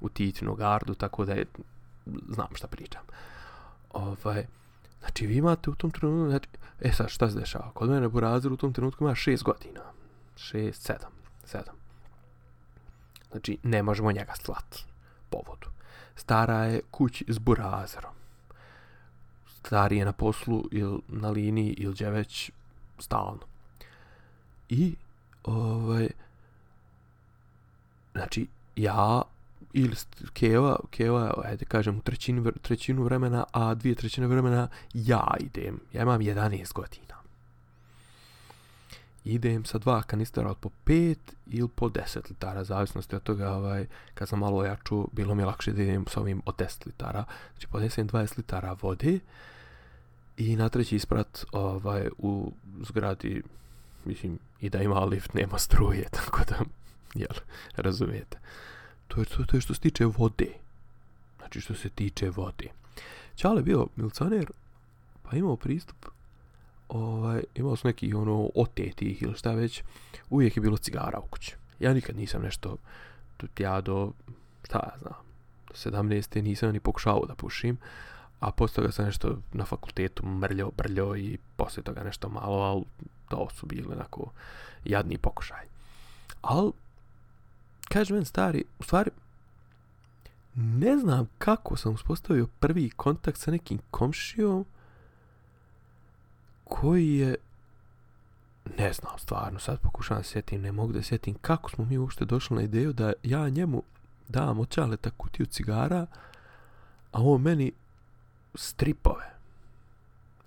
u 0.00 0.08
Titinu 0.08 0.54
gardu, 0.54 0.94
tako 0.94 1.24
da 1.24 1.32
je, 1.32 1.46
znam 2.28 2.48
šta 2.54 2.66
pričam. 2.66 3.02
Ovaj, 3.92 4.46
znači, 5.00 5.26
vi 5.26 5.36
imate 5.36 5.70
u 5.70 5.74
tom 5.74 5.90
trenutku, 5.90 6.30
znači, 6.30 6.48
e 6.80 6.92
sad, 6.92 7.08
šta 7.08 7.30
se 7.30 7.38
dešava? 7.38 7.70
Kod 7.74 7.90
mene 7.90 8.08
Burazir 8.08 8.52
u 8.52 8.56
tom 8.56 8.72
trenutku 8.72 9.04
ima 9.04 9.14
šest 9.14 9.42
godina. 9.42 9.80
Šest, 10.36 10.82
sedam, 10.82 11.12
sedam. 11.44 11.74
Znači, 13.30 13.58
ne 13.62 13.82
možemo 13.82 14.12
njega 14.12 14.34
slat 14.34 14.78
povodu. 15.30 15.68
Stara 16.16 16.64
je 16.64 16.80
kući 16.90 17.24
s 17.28 17.38
Burazerom. 17.38 18.14
Stari 19.46 19.96
je 19.96 20.04
na 20.04 20.12
poslu 20.12 20.64
ili 20.72 21.00
na 21.08 21.30
liniji 21.30 21.74
ili 21.78 21.94
gdje 21.94 22.10
već 22.10 22.50
stalno. 22.98 23.40
I, 24.68 24.96
ovaj, 25.46 26.08
znači, 28.12 28.46
ja 28.76 29.22
ili 29.72 29.96
keva, 30.32 30.76
keva, 30.90 31.34
ajde 31.44 31.64
kažem, 31.64 31.98
u 31.98 32.00
trećinu, 32.00 32.52
trećinu 32.62 33.02
vremena, 33.02 33.44
a 33.52 33.74
dvije 33.74 33.94
trećine 33.94 34.26
vremena 34.26 34.68
ja 34.94 35.34
idem. 35.40 35.80
Ja 35.92 36.02
imam 36.02 36.20
11 36.20 36.72
godina. 36.72 37.16
Idem 39.24 39.64
sa 39.64 39.78
dva 39.78 40.02
kanistera 40.02 40.50
od 40.50 40.56
po 40.56 40.70
5 40.86 41.16
ili 41.46 41.68
po 41.68 41.88
10 41.88 42.30
litara, 42.30 42.64
zavisnosti 42.64 43.16
od 43.16 43.22
toga, 43.22 43.50
ovaj, 43.50 43.86
kad 44.14 44.28
sam 44.28 44.38
malo 44.38 44.58
ojaču, 44.58 45.08
bilo 45.12 45.34
mi 45.34 45.42
je 45.42 45.46
lakše 45.46 45.72
da 45.72 45.82
idem 45.82 46.04
sa 46.08 46.20
ovim 46.20 46.42
od 46.46 46.56
10 46.56 46.86
litara. 46.86 47.24
Znači, 47.52 47.66
podnesem 47.66 48.08
20 48.08 48.36
litara 48.36 48.76
vode 48.82 49.18
i 50.36 50.56
na 50.56 50.68
treći 50.68 50.96
isprat 50.96 51.44
ovaj, 51.52 52.08
u 52.18 52.52
zgradi, 52.82 53.42
mislim, 54.06 54.38
i 54.60 54.70
da 54.70 54.82
ima 54.82 55.04
lift, 55.04 55.34
nema 55.34 55.58
struje, 55.58 56.08
tako 56.16 56.40
da, 56.48 56.58
jel, 57.14 57.36
razumijete. 57.76 58.38
To 59.08 59.20
je, 59.20 59.26
to, 59.26 59.44
to 59.44 59.56
je 59.56 59.60
što 59.60 59.74
se 59.74 59.80
tiče 59.80 60.06
vode. 60.06 60.52
Znači 61.38 61.60
što 61.60 61.74
se 61.74 61.88
tiče 61.88 62.30
vode. 62.30 62.68
Čale 63.34 63.62
bio 63.62 63.86
milcaner, 63.96 64.50
pa 65.22 65.36
imao 65.36 65.56
pristup, 65.56 66.06
ovaj, 66.88 67.42
imao 67.54 67.76
su 67.76 67.88
neki 67.88 68.14
ono 68.14 68.50
otetih 68.54 69.22
ili 69.22 69.34
šta 69.34 69.52
već, 69.52 69.82
uvijek 70.30 70.56
je 70.56 70.60
bilo 70.60 70.76
cigara 70.76 71.18
u 71.18 71.26
kući. 71.26 71.56
Ja 71.80 71.94
nikad 71.94 72.16
nisam 72.16 72.42
nešto, 72.42 72.76
ja 73.58 73.80
do, 73.80 74.12
šta 74.64 74.78
ja 74.78 74.98
znam, 74.98 75.14
do 75.68 75.74
17. 75.74 76.42
nisam 76.42 76.72
ni 76.72 76.80
pokušao 76.80 77.26
da 77.28 77.34
pušim, 77.34 77.78
a 78.40 78.50
posle 78.50 78.74
toga 78.74 78.92
sam 78.92 79.04
nešto 79.04 79.38
na 79.52 79.64
fakultetu 79.64 80.26
mrljao, 80.26 80.70
brljao 80.76 81.16
i 81.16 81.38
posle 81.56 81.82
toga 81.82 82.04
nešto 82.04 82.28
malo, 82.28 82.56
ali 82.56 82.84
to 83.28 83.48
su 83.54 83.66
bili 83.66 83.92
onako 83.92 84.30
jadni 84.84 85.18
pokušaj. 85.18 85.66
Ali 86.42 86.72
kaže 87.88 88.14
men 88.14 88.24
stari, 88.24 88.64
u 88.78 88.82
stvari, 88.82 89.10
ne 90.54 90.98
znam 90.98 91.28
kako 91.38 91.76
sam 91.76 91.94
uspostavio 91.94 92.48
prvi 92.60 92.90
kontakt 92.90 93.38
sa 93.38 93.50
nekim 93.50 93.78
komšijom 93.90 94.64
koji 96.64 97.14
je 97.14 97.36
ne 98.78 98.92
znam 98.92 99.18
stvarno, 99.18 99.58
sad 99.58 99.80
pokušavam 99.80 100.20
da 100.22 100.28
sjetim, 100.28 100.62
ne 100.62 100.72
mogu 100.72 100.92
da 100.92 101.02
sjetim 101.02 101.34
kako 101.40 101.70
smo 101.70 101.84
mi 101.84 101.98
uopšte 101.98 102.24
došli 102.24 102.56
na 102.56 102.62
ideju 102.62 102.92
da 102.92 103.12
ja 103.22 103.48
njemu 103.48 103.82
dam 104.28 104.60
od 104.60 104.68
čaleta 104.68 105.10
kutiju 105.10 105.46
cigara, 105.46 106.06
a 107.12 107.22
on 107.22 107.42
meni 107.42 107.72
stripove. 108.54 109.30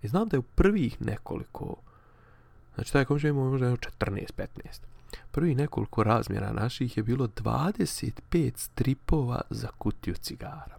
I 0.02 0.08
znam 0.08 0.28
da 0.28 0.36
je 0.36 0.40
u 0.40 0.44
prvih 0.44 1.02
nekoliko, 1.02 1.76
znači 2.80 2.94
taj 2.94 3.06
komšija 3.06 3.30
imao 3.30 3.50
možda 3.50 3.68
14-15 3.68 4.48
prvi 5.32 5.56
nekoliko 5.56 6.04
razmjera 6.04 6.54
naših 6.54 6.98
je 6.98 7.04
bilo 7.04 7.28
25 7.28 8.52
stripova 8.56 9.42
za 9.50 9.68
kutiju 9.78 10.16
cigara. 10.16 10.78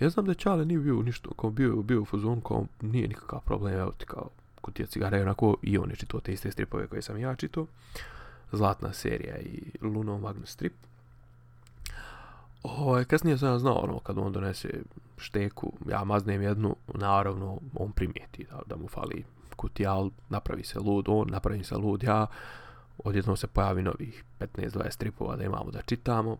Ja 0.00 0.10
znam 0.10 0.26
da 0.26 0.34
Čale 0.34 0.64
nije 0.64 0.80
bio 0.80 1.02
ništa, 1.02 1.28
kao 1.36 1.50
bio, 1.50 1.76
bio 1.76 2.02
u 2.02 2.04
fazonu, 2.04 2.40
kao 2.40 2.66
nije 2.80 3.08
nikakav 3.08 3.40
problem, 3.40 3.74
evo 3.74 3.92
ti 3.92 4.06
kao 4.06 4.28
kutija 4.60 4.86
cigara, 4.86 5.16
je 5.16 5.22
onako 5.22 5.56
i 5.62 5.78
on 5.78 5.90
je 5.90 5.96
čitao 5.96 6.20
te 6.20 6.32
iste 6.32 6.50
stripove 6.50 6.86
koje 6.86 7.02
sam 7.02 7.18
ja 7.18 7.34
čito. 7.34 7.66
Zlatna 8.52 8.92
serija 8.92 9.38
i 9.38 9.62
Luno 9.82 10.18
Magnus 10.18 10.50
strip. 10.50 10.72
O, 12.62 12.70
ovaj, 12.70 13.04
kasnije 13.04 13.38
sam 13.38 13.58
znao, 13.58 13.74
ono, 13.74 13.98
kad 13.98 14.18
on 14.18 14.32
donese 14.32 14.68
šteku, 15.18 15.72
ja 15.90 16.04
maznem 16.04 16.42
jednu, 16.42 16.76
naravno, 16.94 17.58
on 17.74 17.92
primijeti 17.92 18.46
da, 18.50 18.60
da 18.66 18.76
mu 18.76 18.88
fali 18.88 19.24
kutija, 19.58 19.94
napravi 20.28 20.64
se 20.64 20.78
lud, 20.78 21.04
on 21.08 21.26
napravi 21.30 21.64
se 21.64 21.76
lud, 21.76 22.02
ja, 22.02 22.26
odjednom 23.04 23.36
se 23.36 23.46
pojavi 23.46 23.82
novih 23.82 24.24
15-20 24.40 24.90
stripova 24.90 25.36
da 25.36 25.44
imamo 25.44 25.70
da 25.70 25.82
čitamo. 25.82 26.36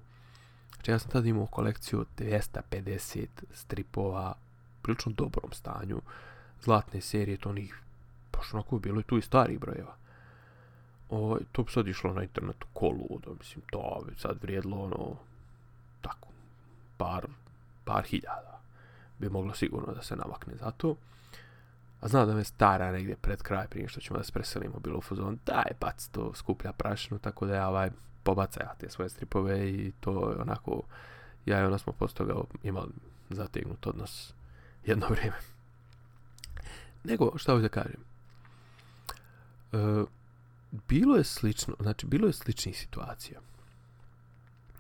Znači 0.75 0.91
ja 0.91 0.99
sam 0.99 1.11
tada 1.11 1.29
imao 1.29 1.47
kolekciju 1.47 2.05
250 2.19 3.27
stripova 3.53 4.35
u 4.79 4.83
prilično 4.83 5.13
dobrom 5.13 5.53
stanju. 5.53 6.01
Zlatne 6.63 7.01
serije, 7.01 7.37
to 7.37 7.49
onih, 7.49 7.83
baš 8.33 8.55
onako 8.55 8.79
bilo 8.79 9.01
je 9.01 9.05
tu 9.05 9.19
i 9.19 9.23
starih 9.23 9.59
brojeva. 9.59 9.95
O, 11.11 11.39
to 11.53 11.63
bi 11.63 11.73
sad 11.73 11.89
išlo 11.89 12.13
na 12.13 12.23
internetu 12.23 12.67
kolu, 12.73 13.21
da 13.27 13.31
mislim, 13.39 13.65
to 13.71 14.03
bi 14.09 14.15
sad 14.21 14.39
vrijedilo 14.43 14.77
ono, 14.77 15.17
tako, 16.01 16.29
par, 16.97 17.27
par 17.85 18.05
hiljada 18.05 18.59
bi 19.19 19.29
moglo 19.29 19.55
sigurno 19.55 19.95
da 19.95 20.03
se 20.03 20.17
namakne 20.17 20.57
za 20.57 20.71
to. 20.71 20.97
A 22.01 22.09
znam 22.09 22.27
da 22.27 22.35
me 22.35 22.45
stara 22.45 22.93
negdje 22.93 23.17
pred 23.17 23.43
kraj 23.43 23.67
prije 23.67 23.89
što 23.89 24.01
ćemo 24.01 24.19
da 24.19 24.25
se 24.25 24.33
preselimo 24.33 24.79
bilo 24.79 24.99
u 24.99 25.03
fuzon, 25.03 25.39
daj 25.47 25.73
bac 25.81 26.09
to 26.09 26.35
skuplja 26.35 26.73
prašinu, 26.73 27.19
tako 27.19 27.47
da 27.47 27.55
ja 27.55 27.69
ovaj 27.69 27.91
pobaca 28.23 28.61
ja 28.63 28.75
te 28.75 28.91
svoje 28.91 29.09
stripove 29.09 29.71
i 29.71 29.93
to 30.01 30.31
je 30.31 30.37
onako, 30.37 30.83
ja 31.47 31.61
i 31.61 31.65
ona 31.65 31.79
smo 31.79 31.93
posto 31.93 32.25
toga 32.25 32.41
imali 32.63 32.93
zategnut 33.31 33.87
odnos 33.87 34.35
jedno 34.85 35.07
vrijeme. 35.15 35.37
Nego, 37.05 37.33
šta 37.39 37.53
hoću 37.53 37.63
da 37.63 37.69
kažem? 37.69 38.01
E, 39.73 40.05
bilo 40.89 41.17
je 41.17 41.25
slično, 41.25 41.75
znači 41.81 42.07
bilo 42.07 42.27
je 42.27 42.33
sličnih 42.33 42.79
situacija. 42.79 43.41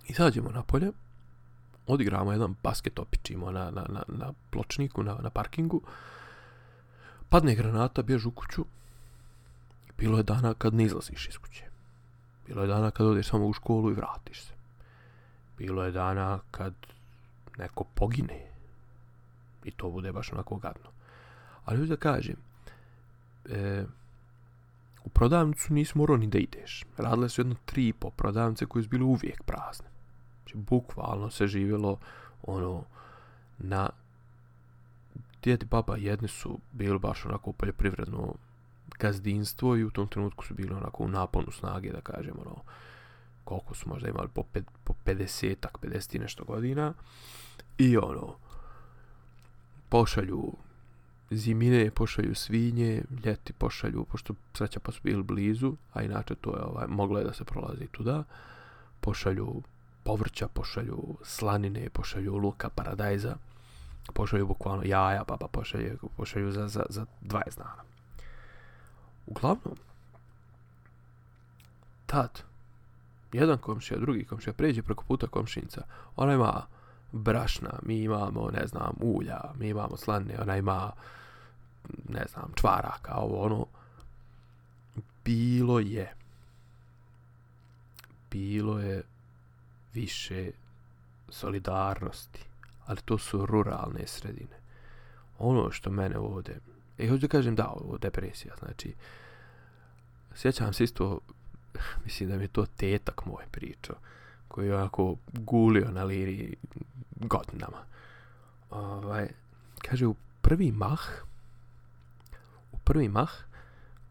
Izađemo 0.08 0.50
na 0.50 0.62
polje, 0.62 0.92
odigramo 1.86 2.32
jedan 2.32 2.54
basket, 2.62 2.98
opičimo 2.98 3.50
na, 3.50 3.70
na, 3.70 3.86
na, 3.88 4.02
na 4.08 4.32
pločniku, 4.50 5.02
na, 5.02 5.14
na 5.14 5.30
parkingu, 5.30 5.82
padne 7.28 7.54
granata, 7.54 8.02
bjež 8.02 8.26
u 8.26 8.30
kuću, 8.30 8.64
bilo 9.98 10.16
je 10.16 10.22
dana 10.22 10.54
kad 10.54 10.74
ne 10.74 10.84
izlaziš 10.84 11.28
iz 11.28 11.38
kuće. 11.38 11.64
Bilo 12.46 12.62
je 12.62 12.68
dana 12.68 12.90
kad 12.90 13.06
odeš 13.06 13.28
samo 13.28 13.46
u 13.46 13.52
školu 13.52 13.90
i 13.90 13.94
vratiš 13.94 14.42
se. 14.42 14.52
Bilo 15.58 15.84
je 15.84 15.92
dana 15.92 16.38
kad 16.50 16.74
neko 17.58 17.84
pogine. 17.84 18.46
I 19.64 19.70
to 19.70 19.90
bude 19.90 20.12
baš 20.12 20.32
onako 20.32 20.56
gadno. 20.56 20.90
Ali 21.64 21.86
da 21.86 21.96
kažem, 21.96 22.36
e, 23.44 23.84
u 25.04 25.08
prodavnicu 25.08 25.74
nisi 25.74 25.98
morao 25.98 26.16
ni 26.16 26.26
da 26.26 26.38
ideš. 26.38 26.84
Radile 26.96 27.28
su 27.28 27.40
jedno 27.40 27.54
tri 27.64 27.88
i 27.88 27.92
po 27.92 28.10
prodavnice 28.10 28.66
koje 28.66 28.82
su 28.82 28.88
bile 28.88 29.04
uvijek 29.04 29.42
prazne. 29.42 29.86
Znači, 30.42 30.56
bukvalno 30.56 31.30
se 31.30 31.46
živjelo 31.46 31.98
ono, 32.42 32.84
na 33.58 33.90
djeti 35.42 35.66
baba 35.66 35.96
jedni 35.96 36.28
su 36.28 36.58
bili 36.72 36.98
baš 36.98 37.26
onako 37.26 37.52
poljoprivredno 37.52 38.34
gazdinstvo 38.98 39.76
i 39.76 39.84
u 39.84 39.90
tom 39.90 40.08
trenutku 40.08 40.44
su 40.44 40.54
bili 40.54 40.74
onako 40.74 41.04
u 41.04 41.08
naponu 41.08 41.52
snage, 41.52 41.92
da 41.92 42.00
kažem, 42.00 42.34
ono, 42.46 42.56
koliko 43.44 43.74
su 43.74 43.88
možda 43.88 44.08
imali 44.08 44.28
po, 44.28 44.42
pet, 44.42 44.64
po 44.84 44.94
50-ak, 45.04 45.78
50 45.82 46.20
nešto 46.20 46.44
godina. 46.44 46.94
I 47.78 47.96
ono, 47.96 48.34
pošalju 49.88 50.52
zimine, 51.30 51.90
pošalju 51.90 52.34
svinje, 52.34 53.02
ljeti 53.24 53.52
pošalju, 53.52 54.04
pošto 54.04 54.34
sreća 54.54 54.80
pa 54.80 54.92
su 54.92 55.00
bili 55.04 55.22
blizu, 55.22 55.76
a 55.92 56.02
inače 56.02 56.34
to 56.34 56.56
je, 56.56 56.62
ovaj, 56.62 56.86
moglo 56.86 57.18
je 57.18 57.24
da 57.24 57.32
se 57.32 57.44
prolazi 57.44 57.86
tuda, 57.86 58.24
pošalju 59.00 59.62
povrća, 60.04 60.48
pošalju 60.48 61.16
slanine, 61.22 61.90
pošalju 61.90 62.36
luka, 62.36 62.68
paradajza, 62.68 63.36
pošalju 64.12 64.46
bukvalno 64.46 64.82
jaja, 64.84 65.24
pa, 65.24 65.24
pa 65.24 65.36
baba 65.36 65.48
pošalju, 65.48 65.98
pošalju 66.16 66.52
za, 66.52 66.68
za, 66.68 66.84
za 66.88 67.06
20 67.22 67.58
dana. 67.58 67.82
Uglavnom, 69.26 69.76
tad, 72.06 72.42
jedan 73.32 73.58
komšija, 73.58 74.00
drugi 74.00 74.24
komšija, 74.24 74.52
pređe 74.52 74.82
preko 74.82 75.04
puta 75.04 75.26
komšinca, 75.26 75.82
ona 76.16 76.32
ima 76.32 76.66
brašna, 77.12 77.70
mi 77.82 78.02
imamo, 78.02 78.50
ne 78.50 78.66
znam, 78.66 78.94
ulja, 79.00 79.40
mi 79.58 79.68
imamo 79.68 79.96
slane, 79.96 80.40
ona 80.40 80.56
ima, 80.56 80.92
ne 82.08 82.24
znam, 82.32 82.52
čvaraka, 82.54 83.14
ovo, 83.14 83.44
ono, 83.44 83.66
bilo 85.24 85.78
je, 85.78 86.14
bilo 88.30 88.80
je 88.80 89.02
više 89.94 90.50
solidarnosti, 91.28 92.44
ali 92.88 93.00
to 93.04 93.18
su 93.18 93.46
ruralne 93.46 94.06
sredine. 94.06 94.56
Ono 95.38 95.70
što 95.70 95.90
mene 95.90 96.18
ovdje, 96.18 96.60
i 96.98 97.08
hoću 97.08 97.20
da 97.20 97.28
kažem 97.28 97.54
da, 97.54 97.68
ovo 97.68 97.98
depresija, 97.98 98.54
znači, 98.58 98.94
sjećam 100.34 100.72
se 100.72 100.84
isto, 100.84 101.20
mislim 102.04 102.28
da 102.28 102.36
mi 102.36 102.44
je 102.44 102.48
to 102.48 102.66
tetak 102.66 103.26
moj 103.26 103.44
pričao, 103.50 103.96
koji 104.48 104.66
je 104.66 104.76
onako 104.76 105.16
gulio 105.32 105.90
na 105.90 106.04
liri 106.04 106.56
godinama. 107.16 107.78
Ovaj, 108.70 109.28
kaže, 109.88 110.06
u 110.06 110.14
prvi 110.40 110.72
mah, 110.72 111.00
u 112.72 112.78
prvi 112.78 113.08
mah, 113.08 113.30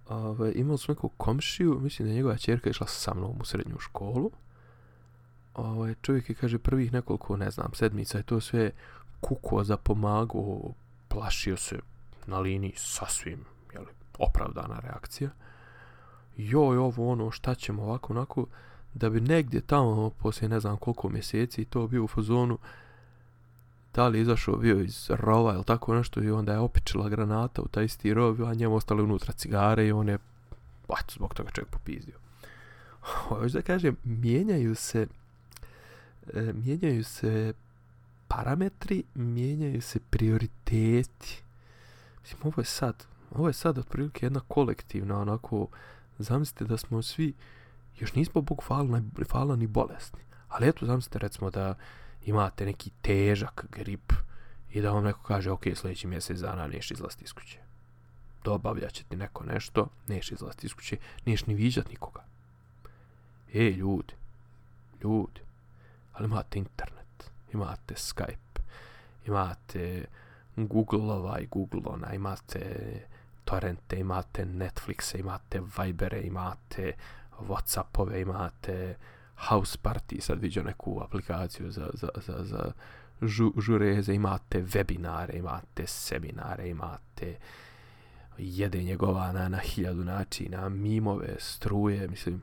ovaj, 0.07 0.51
imali 0.55 0.77
smo 0.77 0.91
neku 0.91 1.09
komšiju, 1.09 1.79
mislim 1.79 2.07
da 2.07 2.11
je 2.11 2.15
njegova 2.15 2.37
čerka 2.37 2.69
išla 2.69 2.87
sa 2.87 3.13
mnom 3.13 3.41
u 3.41 3.45
srednju 3.45 3.79
školu, 3.79 4.31
ovaj, 5.57 5.95
čovjek 6.01 6.29
je, 6.29 6.35
kaže, 6.35 6.57
prvih 6.57 6.93
nekoliko, 6.93 7.37
ne 7.37 7.51
znam, 7.51 7.73
sedmica 7.73 8.17
je 8.17 8.23
to 8.23 8.41
sve 8.41 8.71
kuko 9.21 9.63
za 9.63 9.77
pomagu, 9.77 10.73
plašio 11.07 11.57
se 11.57 11.79
na 12.25 12.39
liniji 12.39 12.73
sasvim, 12.75 13.45
jeli, 13.73 13.87
opravdana 14.19 14.79
reakcija. 14.79 15.29
Joj, 16.37 16.77
ovo 16.77 17.11
ono, 17.11 17.31
šta 17.31 17.55
ćemo 17.55 17.83
ovako, 17.83 18.13
onako, 18.13 18.45
da 18.93 19.09
bi 19.09 19.21
negdje 19.21 19.61
tamo, 19.61 20.09
poslije 20.09 20.49
ne 20.49 20.59
znam 20.59 20.77
koliko 20.77 21.09
mjeseci, 21.09 21.65
to 21.65 21.87
bio 21.87 22.03
u 22.03 22.07
fazonu, 22.07 22.57
da 23.93 24.07
li 24.07 24.21
izašao 24.21 24.55
bio 24.55 24.81
iz 24.81 25.09
rova 25.09 25.53
ili 25.53 25.63
tako 25.63 25.95
nešto 25.95 26.23
i 26.23 26.31
onda 26.31 26.53
je 26.53 26.59
opičila 26.59 27.09
granata 27.09 27.61
u 27.61 27.67
taj 27.67 27.85
isti 27.85 28.13
rov, 28.13 28.43
a 28.45 28.53
njemu 28.53 28.75
ostale 28.75 29.03
unutra 29.03 29.33
cigare 29.33 29.87
i 29.87 29.91
on 29.91 30.09
je, 30.09 30.17
baš, 30.87 30.99
zbog 31.13 31.33
toga 31.33 31.51
čovjek 31.51 31.69
popizdio. 31.69 32.15
Hoće 33.27 33.53
da 33.53 33.61
kažem, 33.61 33.97
mijenjaju 34.03 34.75
se 34.75 35.07
e, 36.33 36.53
mijenjaju 36.53 37.03
se 37.03 37.53
parametri, 38.27 39.03
mijenjaju 39.15 39.81
se 39.81 39.99
prioriteti. 40.09 41.43
Mislim, 42.21 42.41
ovo 42.43 42.61
je 42.61 42.65
sad, 42.65 43.05
ovo 43.31 43.47
je 43.47 43.53
sad 43.53 43.77
otprilike 43.77 44.25
jedna 44.25 44.39
kolektivna, 44.47 45.21
onako, 45.21 45.67
zamislite 46.19 46.65
da 46.65 46.77
smo 46.77 47.01
svi, 47.01 47.33
još 47.99 48.13
nismo 48.13 48.41
Bog 48.41 48.63
hvala, 48.67 49.01
hvala 49.31 49.55
ni 49.55 49.67
bolesni, 49.67 50.19
ali 50.47 50.67
eto, 50.67 50.85
zamislite 50.85 51.19
recimo 51.19 51.49
da 51.49 51.75
imate 52.25 52.65
neki 52.65 52.91
težak 53.01 53.65
grip 53.71 54.13
i 54.71 54.81
da 54.81 54.91
vam 54.91 55.03
neko 55.03 55.19
kaže, 55.23 55.51
ok, 55.51 55.63
sljedeći 55.75 56.07
mjesec 56.07 56.39
dana 56.39 56.67
neš 56.67 56.91
izlasti 56.91 57.23
iz 57.23 57.33
kuće. 57.33 57.59
Dobavljat 58.43 58.91
će 58.91 59.03
ti 59.03 59.15
neko 59.15 59.43
nešto, 59.43 59.87
neš 60.07 60.31
izlasti 60.31 60.67
iz 60.67 60.73
kuće, 60.73 60.97
neš 61.25 61.45
ni 61.45 61.53
viđat 61.53 61.89
nikoga. 61.89 62.23
E, 63.53 63.59
ljudi, 63.59 64.13
ljudi, 65.03 65.41
ali 66.17 66.25
imate 66.25 66.59
internet, 66.59 67.31
imate 67.53 67.93
Skype, 67.95 68.61
imate 69.25 70.05
Google 70.55 71.13
ovaj, 71.13 71.45
Google 71.51 71.81
ona, 71.85 72.13
imate 72.13 72.61
torrente, 73.45 73.99
imate 73.99 74.45
Netflixe, 74.45 75.19
imate 75.19 75.61
Vibere, 75.77 76.21
imate 76.21 76.93
Whatsappove, 77.39 78.21
imate 78.21 78.95
House 79.35 79.77
Party, 79.83 80.19
sad 80.19 80.41
vidio 80.41 80.63
neku 80.63 81.01
aplikaciju 81.03 81.71
za, 81.71 81.89
za, 81.93 82.09
za, 82.15 82.43
za 82.43 82.71
žu, 83.21 83.53
žureze, 83.61 84.13
imate 84.13 84.61
webinare, 84.61 85.37
imate 85.37 85.87
seminare, 85.87 86.69
imate 86.69 87.37
jedenje 88.37 88.95
govana 88.95 89.49
na 89.49 89.57
hiljadu 89.57 90.03
načina, 90.03 90.69
mimove, 90.69 91.35
struje, 91.39 92.07
mislim, 92.07 92.41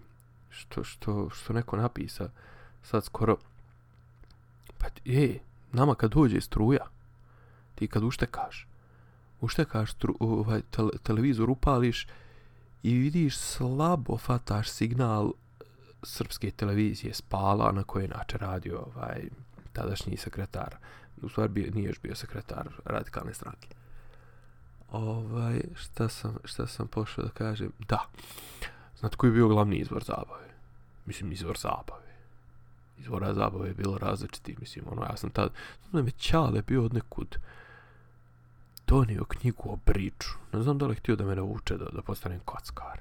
što, 0.50 0.84
što, 0.84 1.30
što 1.30 1.52
neko 1.52 1.76
napisa, 1.76 2.28
sad 2.82 3.04
skoro 3.04 3.37
Pa, 4.79 4.87
je, 5.05 5.40
nama 5.72 5.94
kad 5.94 6.11
dođe 6.11 6.40
struja, 6.40 6.87
ti 7.74 7.87
kad 7.87 8.05
uštekaš, 8.05 8.66
uštekaš 9.40 9.92
stru, 9.92 10.16
ovaj, 10.20 10.61
tele, 10.70 10.90
televizor 11.03 11.50
upališ 11.50 12.07
i 12.83 12.94
vidiš 12.94 13.38
slabo 13.38 14.16
fataš 14.16 14.70
signal 14.70 15.33
srpske 16.03 16.50
televizije 16.50 17.14
spala 17.14 17.72
na 17.72 17.83
koje 17.83 18.05
inače 18.05 18.38
radio 18.38 18.79
ovaj, 18.79 19.22
tadašnji 19.72 20.16
sekretar. 20.16 20.77
U 21.22 21.29
stvari 21.29 21.53
bio, 21.53 21.70
nije 21.74 21.87
još 21.87 22.00
bio 22.00 22.14
sekretar 22.14 22.68
radikalne 22.85 23.35
stranke. 23.35 23.68
Ovaj, 24.92 25.61
šta 25.74 26.09
sam, 26.09 26.37
šta 26.44 26.66
sam 26.66 26.88
pošao 26.88 27.24
da 27.24 27.31
kažem? 27.31 27.72
Da. 27.88 28.09
Znate 28.98 29.16
koji 29.16 29.29
je 29.29 29.35
bio 29.35 29.48
glavni 29.48 29.77
izvor 29.77 30.05
zabave? 30.05 30.48
Mislim, 31.07 31.33
izvor 31.33 31.59
zabave 31.59 32.03
izvora 32.98 33.35
zabave 33.35 33.68
je 33.68 33.74
bilo 33.74 33.98
različiti, 33.98 34.57
mislim, 34.61 34.85
ono, 34.90 35.02
ja 35.02 35.16
sam 35.16 35.30
tad, 35.30 35.50
znam 35.90 36.02
da 36.02 36.02
mi 36.02 36.11
Ćale 36.11 36.62
bio 36.62 36.85
od 36.85 36.94
nekud 36.94 37.37
donio 38.87 39.24
knjigu 39.24 39.62
o 39.72 39.76
priču, 39.76 40.30
ne 40.52 40.62
znam 40.62 40.78
da 40.78 40.87
li 40.87 40.94
htio 40.94 41.16
da 41.16 41.24
me 41.24 41.37
nauče 41.37 41.76
da, 41.76 41.85
da 41.85 42.02
postanem 42.02 42.40
kockar, 42.44 43.00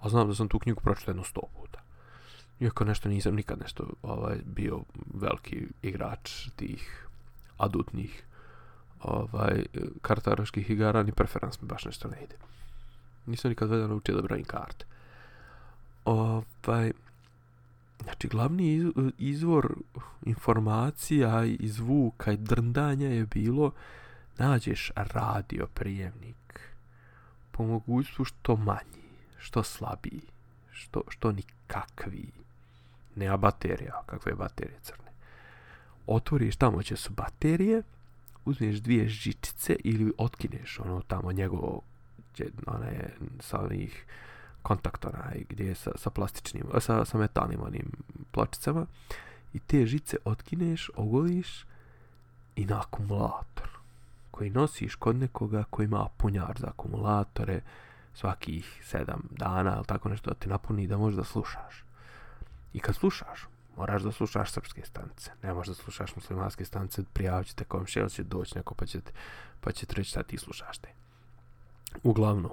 a 0.00 0.08
znam 0.08 0.28
da 0.28 0.34
sam 0.34 0.48
tu 0.48 0.58
knjigu 0.58 0.80
pročito 0.80 1.10
jedno 1.10 1.24
sto 1.24 1.40
puta. 1.40 1.80
Iako 2.60 2.84
nešto 2.84 3.08
nisam 3.08 3.34
nikad 3.34 3.58
nešto 3.58 3.86
ovaj, 4.02 4.36
bio 4.44 4.80
veliki 5.14 5.66
igrač 5.82 6.48
tih 6.56 7.06
adultnih 7.58 8.22
ovaj, 9.02 9.64
kartaraških 10.02 10.70
igara, 10.70 11.02
ni 11.02 11.12
preferans 11.12 11.62
mi 11.62 11.68
baš 11.68 11.84
nešto 11.84 12.08
ne 12.08 12.22
ide. 12.24 12.36
Nisam 13.26 13.48
nikad 13.48 13.70
vedan 13.70 13.90
naučio 13.90 14.16
da 14.16 14.22
brojim 14.22 14.44
karte. 14.44 14.84
Ovaj, 16.04 16.92
znači, 18.02 18.28
glavni 18.28 18.92
izvor 19.18 19.74
informacija 20.22 21.44
i 21.44 21.68
zvuka 21.68 22.32
i 22.32 22.36
drndanja 22.36 23.08
je 23.08 23.26
bilo 23.26 23.72
nađeš 24.38 24.90
radio 24.96 25.66
prijemnik 25.74 26.60
po 27.50 27.66
mogućstvu 27.66 28.24
što 28.24 28.56
manji, 28.56 29.04
što 29.38 29.62
slabiji, 29.62 30.22
što, 30.72 31.02
što 31.08 31.32
nikakvi. 31.32 32.30
Nema 33.16 33.36
baterija, 33.36 34.02
kakve 34.06 34.34
baterije 34.34 34.78
crne. 34.82 35.10
Otvoriš 36.06 36.56
tamo 36.56 36.82
će 36.82 36.96
su 36.96 37.12
baterije, 37.12 37.82
uzmeš 38.44 38.76
dvije 38.76 39.08
žičice 39.08 39.76
ili 39.84 40.12
otkineš 40.18 40.78
ono 40.80 41.02
tamo 41.02 41.32
njegovo 41.32 41.82
one, 42.66 43.10
sa 43.40 43.60
onih 43.60 44.06
kontaktora 44.62 45.32
gdje 45.48 45.64
je 45.64 45.74
sa, 45.74 45.90
sa 45.96 46.10
plastičnim, 46.10 46.64
sa, 46.80 47.04
sa 47.04 47.18
metalnim 47.18 47.62
onim 47.62 47.92
pločicama 48.30 48.86
i 49.52 49.58
te 49.58 49.86
žice 49.86 50.16
otkineš, 50.24 50.90
ogoliš 50.96 51.64
i 52.56 52.64
na 52.64 52.80
akumulator 52.80 53.68
koji 54.30 54.50
nosiš 54.50 54.94
kod 54.94 55.16
nekoga 55.16 55.64
koji 55.70 55.84
ima 55.84 56.08
punjar 56.16 56.56
za 56.58 56.66
akumulatore 56.66 57.60
svakih 58.14 58.80
sedam 58.84 59.22
dana 59.30 59.76
ili 59.76 59.86
tako 59.86 60.08
nešto 60.08 60.30
da 60.30 60.34
ti 60.34 60.48
napuni 60.48 60.86
da 60.86 60.98
možeš 60.98 61.16
da 61.16 61.24
slušaš. 61.24 61.84
I 62.72 62.80
kad 62.80 62.96
slušaš, 62.96 63.46
moraš 63.76 64.02
da 64.02 64.12
slušaš 64.12 64.52
srpske 64.52 64.82
stanice. 64.84 65.30
Ne 65.42 65.54
možeš 65.54 65.76
da 65.76 65.82
slušaš 65.82 66.16
muslimanske 66.16 66.64
stanice, 66.64 67.02
prijavit 67.12 67.46
ćete 67.46 67.64
komšija, 67.64 68.08
će 68.08 68.22
doći 68.22 68.56
neko 68.56 68.74
pa 68.74 68.86
će, 68.86 69.00
te, 69.00 69.12
pa 69.60 69.72
će 69.72 69.86
treći 69.86 69.98
reći 69.98 70.10
šta 70.10 70.22
ti 70.22 70.38
slušaš 70.38 70.78
te. 70.78 70.88
Uglavnom, 72.02 72.50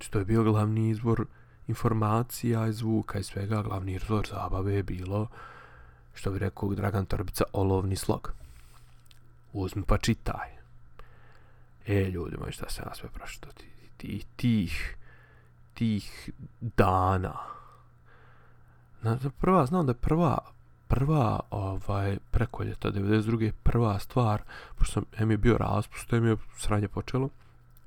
znači 0.00 0.10
to 0.10 0.18
je 0.18 0.24
bio 0.24 0.42
glavni 0.42 0.90
izvor 0.90 1.26
informacija 1.68 2.66
i 2.66 2.72
zvuka 2.72 3.18
i 3.18 3.22
svega, 3.22 3.62
glavni 3.62 3.94
izvor 3.94 4.26
zabave 4.30 4.74
je 4.74 4.82
bilo, 4.82 5.28
što 6.14 6.30
bi 6.30 6.38
rekao 6.38 6.74
Dragan 6.74 7.06
Torbica, 7.06 7.44
olovni 7.52 7.96
slog. 7.96 8.32
Uzmi 9.52 9.82
pa 9.82 9.98
čitaj. 9.98 10.48
E, 11.86 12.10
ljudi 12.10 12.36
moji, 12.40 12.52
šta 12.52 12.70
se 12.70 12.82
nas 12.82 12.98
sve 12.98 13.08
prošlo, 13.08 13.48
tih, 13.96 14.24
tih, 14.36 14.96
tih 15.74 16.30
dana, 16.60 17.34
Na, 19.02 19.18
prva, 19.40 19.66
znam 19.66 19.86
da 19.86 19.90
je 19.90 19.96
prva, 20.00 20.38
prva 20.88 21.40
ovaj, 21.50 22.18
preko 22.30 22.62
ljeta 22.62 22.92
92. 22.92 23.52
prva 23.62 23.98
stvar, 23.98 24.42
pošto 24.78 24.92
sam, 24.92 25.04
em 25.18 25.30
je 25.30 25.36
bio 25.36 25.58
raspust, 25.58 26.12
em 26.12 26.26
je 26.26 26.36
sranje 26.58 26.88
počelo, 26.88 27.28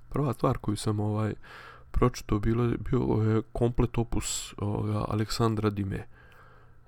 prva 0.09 0.33
stvar 0.33 0.57
koju 0.57 0.77
sam 0.77 0.99
ovaj 0.99 1.33
pročito 1.93 2.39
bilo 2.39 2.67
bio 2.89 3.23
je 3.23 3.41
komplet 3.53 3.97
opus 3.97 4.53
ovoga 4.57 5.05
Aleksandra 5.07 5.69
Dime. 5.69 6.07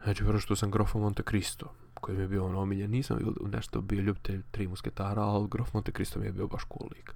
Znači, 0.04 0.24
pročito 0.24 0.39
što 0.39 0.56
sam 0.56 0.72
Grofa 0.72 1.00
Monte 1.00 1.24
Cristo, 1.30 1.74
koji 1.94 2.18
mi 2.18 2.24
je 2.24 2.28
bio 2.28 2.46
ono 2.46 2.62
omiljen, 2.62 2.91
nisam 2.91 3.18
nešto 3.52 3.82
bio 3.82 4.02
ljubitelj 4.02 4.41
tri 4.52 4.68
musketara, 4.68 5.22
ali 5.22 5.48
Grof 5.52 5.74
Monte 5.74 5.91
Cristo 5.91 6.20
mi 6.20 6.26
je 6.26 6.32
bio 6.32 6.48
baš 6.48 6.63
cool 6.68 6.89
lik. 6.96 7.13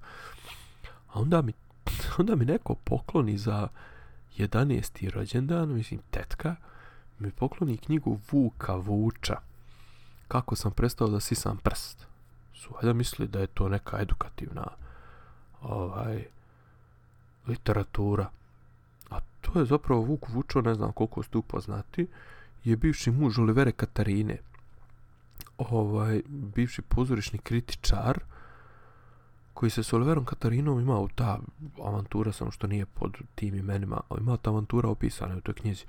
A 1.12 1.20
onda 1.20 1.42
mi, 1.42 1.52
onda 2.18 2.36
mi 2.36 2.44
neko 2.44 2.74
pokloni 2.74 3.38
za 3.38 3.68
11. 4.38 5.10
rođendan, 5.10 5.68
mislim, 5.68 6.00
tetka, 6.10 6.56
mi 7.18 7.30
pokloni 7.30 7.76
knjigu 7.76 8.18
Vuka 8.32 8.74
Vuča. 8.74 9.36
Kako 10.28 10.56
sam 10.56 10.72
prestao 10.72 11.08
da 11.08 11.20
sisam 11.20 11.56
prst. 11.56 12.06
Su 12.54 12.74
valjda 12.74 12.92
misli 12.92 13.26
da 13.26 13.40
je 13.40 13.46
to 13.46 13.68
neka 13.68 14.00
edukativna 14.00 14.66
ovaj, 15.62 16.24
literatura. 17.46 18.30
A 19.10 19.20
to 19.40 19.58
je 19.58 19.64
zapravo 19.64 20.00
Vuk 20.00 20.28
Vučo, 20.28 20.60
ne 20.60 20.74
znam 20.74 20.92
koliko 20.92 21.22
ste 21.22 21.38
upoznati, 21.38 22.06
je 22.64 22.76
bivši 22.76 23.10
muž 23.10 23.38
Olivere 23.38 23.72
Katarine. 23.72 24.38
Ovaj, 25.58 26.22
bivši 26.28 26.82
pozorišni 26.82 27.38
kritičar, 27.38 28.18
koji 29.54 29.70
se 29.70 29.82
s 29.82 29.92
Oliverom 29.92 30.24
Katarinom 30.24 30.80
imao 30.80 31.08
ta 31.14 31.38
avantura, 31.82 32.32
samo 32.32 32.50
što 32.50 32.66
nije 32.66 32.86
pod 32.86 33.18
tim 33.34 33.54
imenima, 33.54 34.00
ali 34.08 34.20
imao 34.20 34.36
ta 34.36 34.50
avantura 34.50 34.88
opisana 34.88 35.36
u 35.36 35.40
toj 35.40 35.54
knjizi 35.54 35.84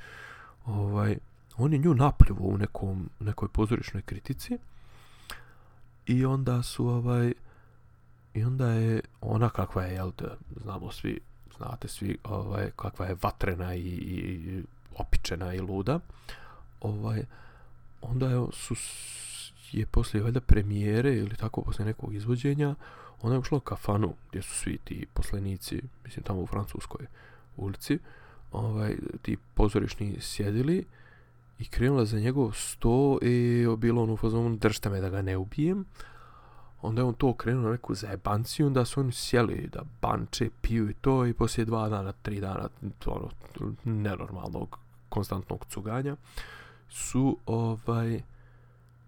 ovaj, 0.66 1.18
on 1.58 1.74
je 1.74 1.80
nju 1.80 1.94
napljivo 1.94 2.46
u 2.46 2.58
nekom, 2.58 3.10
nekoj 3.20 3.48
pozorišnoj 3.48 4.02
kritici 4.02 4.58
i 6.06 6.26
onda 6.26 6.64
su 6.64 6.88
ovaj 6.88 7.34
i 8.34 8.44
onda 8.44 8.72
je 8.72 9.02
ona 9.22 9.50
kakva 9.50 9.84
je 9.84 9.94
jel 9.94 10.12
te, 10.12 10.26
znamo 10.64 10.92
svi 10.92 11.20
znate 11.62 11.88
svi 11.88 12.18
ovaj 12.24 12.72
kakva 12.76 13.06
je 13.06 13.18
vatrena 13.22 13.76
i, 13.76 13.80
i 13.80 14.64
opičena 14.98 15.54
i 15.54 15.60
luda 15.60 16.00
ovaj 16.82 17.24
onda 18.02 18.30
je 18.30 18.46
su 18.54 18.76
je 19.72 19.86
poslije 19.86 20.24
valjda 20.24 20.42
premijere 20.42 21.16
ili 21.16 21.36
tako 21.36 21.62
posle 21.62 21.86
nekog 21.86 22.16
izvođenja 22.16 22.76
ona 23.22 23.36
je 23.36 23.40
ušla 23.40 23.58
u 23.58 23.62
kafanu 23.62 24.14
gdje 24.30 24.42
su 24.42 24.54
svi 24.54 24.78
ti 24.84 25.06
poslenici 25.14 25.82
mislim 26.06 26.24
tamo 26.24 26.42
u 26.42 26.48
francuskoj 26.48 27.06
ulici 27.58 28.00
ovaj, 28.52 28.96
ti 29.22 29.38
pozorišni 29.54 30.18
sjedili 30.20 30.86
i 31.60 31.66
krenula 31.66 32.06
za 32.06 32.20
njegov 32.20 32.52
sto 32.54 33.20
i 33.22 33.68
bilo 33.78 34.04
ono 34.04 34.18
fazonu 34.18 34.56
držite 34.56 34.90
me 34.90 35.02
da 35.02 35.10
ga 35.10 35.22
ne 35.22 35.38
ubijem. 35.38 35.86
Onda 36.82 37.02
je 37.02 37.06
on 37.06 37.14
to 37.14 37.34
krenuo 37.34 37.64
na 37.64 37.72
neku 37.72 37.96
zajebanciju, 37.96 38.68
onda 38.68 38.86
su 38.86 39.00
oni 39.00 39.12
sjeli 39.12 39.70
da 39.74 39.82
banče, 40.02 40.50
piju 40.62 40.90
i 40.90 40.94
to 40.94 41.26
i 41.26 41.34
poslije 41.34 41.66
dva 41.66 41.90
dana, 41.90 42.12
tri 42.12 42.40
dana, 42.40 42.70
ono, 43.06 43.30
nenormalnog, 43.84 44.80
konstantnog 45.10 45.66
cuganja, 45.70 46.16
su 46.90 47.38
ovaj 47.46 48.22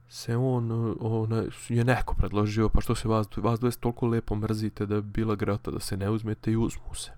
se 0.10 0.36
on, 0.36 0.96
on 1.00 1.50
je 1.70 1.84
neko 1.84 2.16
predložio, 2.16 2.70
pa 2.70 2.82
što 2.82 2.96
se 2.96 3.08
vas, 3.08 3.28
vas 3.38 3.60
dvest 3.60 3.80
toliko 3.80 4.08
lepo 4.08 4.36
mrzite 4.36 4.86
da 4.86 4.96
bi 4.96 5.02
bila 5.02 5.36
grata 5.36 5.72
da 5.72 5.80
se 5.80 5.98
ne 5.98 6.10
uzmete 6.10 6.52
i 6.52 6.58
uzmu 6.58 6.94
se. 6.96 7.12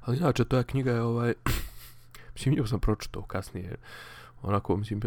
Ali 0.00 0.16
inače, 0.16 0.44
toja 0.44 0.62
knjiga 0.62 0.90
je 0.90 1.02
ovaj... 1.02 1.34
mislim, 2.34 2.54
nju 2.54 2.66
sam 2.66 2.80
pročitao 2.80 3.22
kasnije. 3.22 3.76
Onako, 4.42 4.76
mislim, 4.76 5.00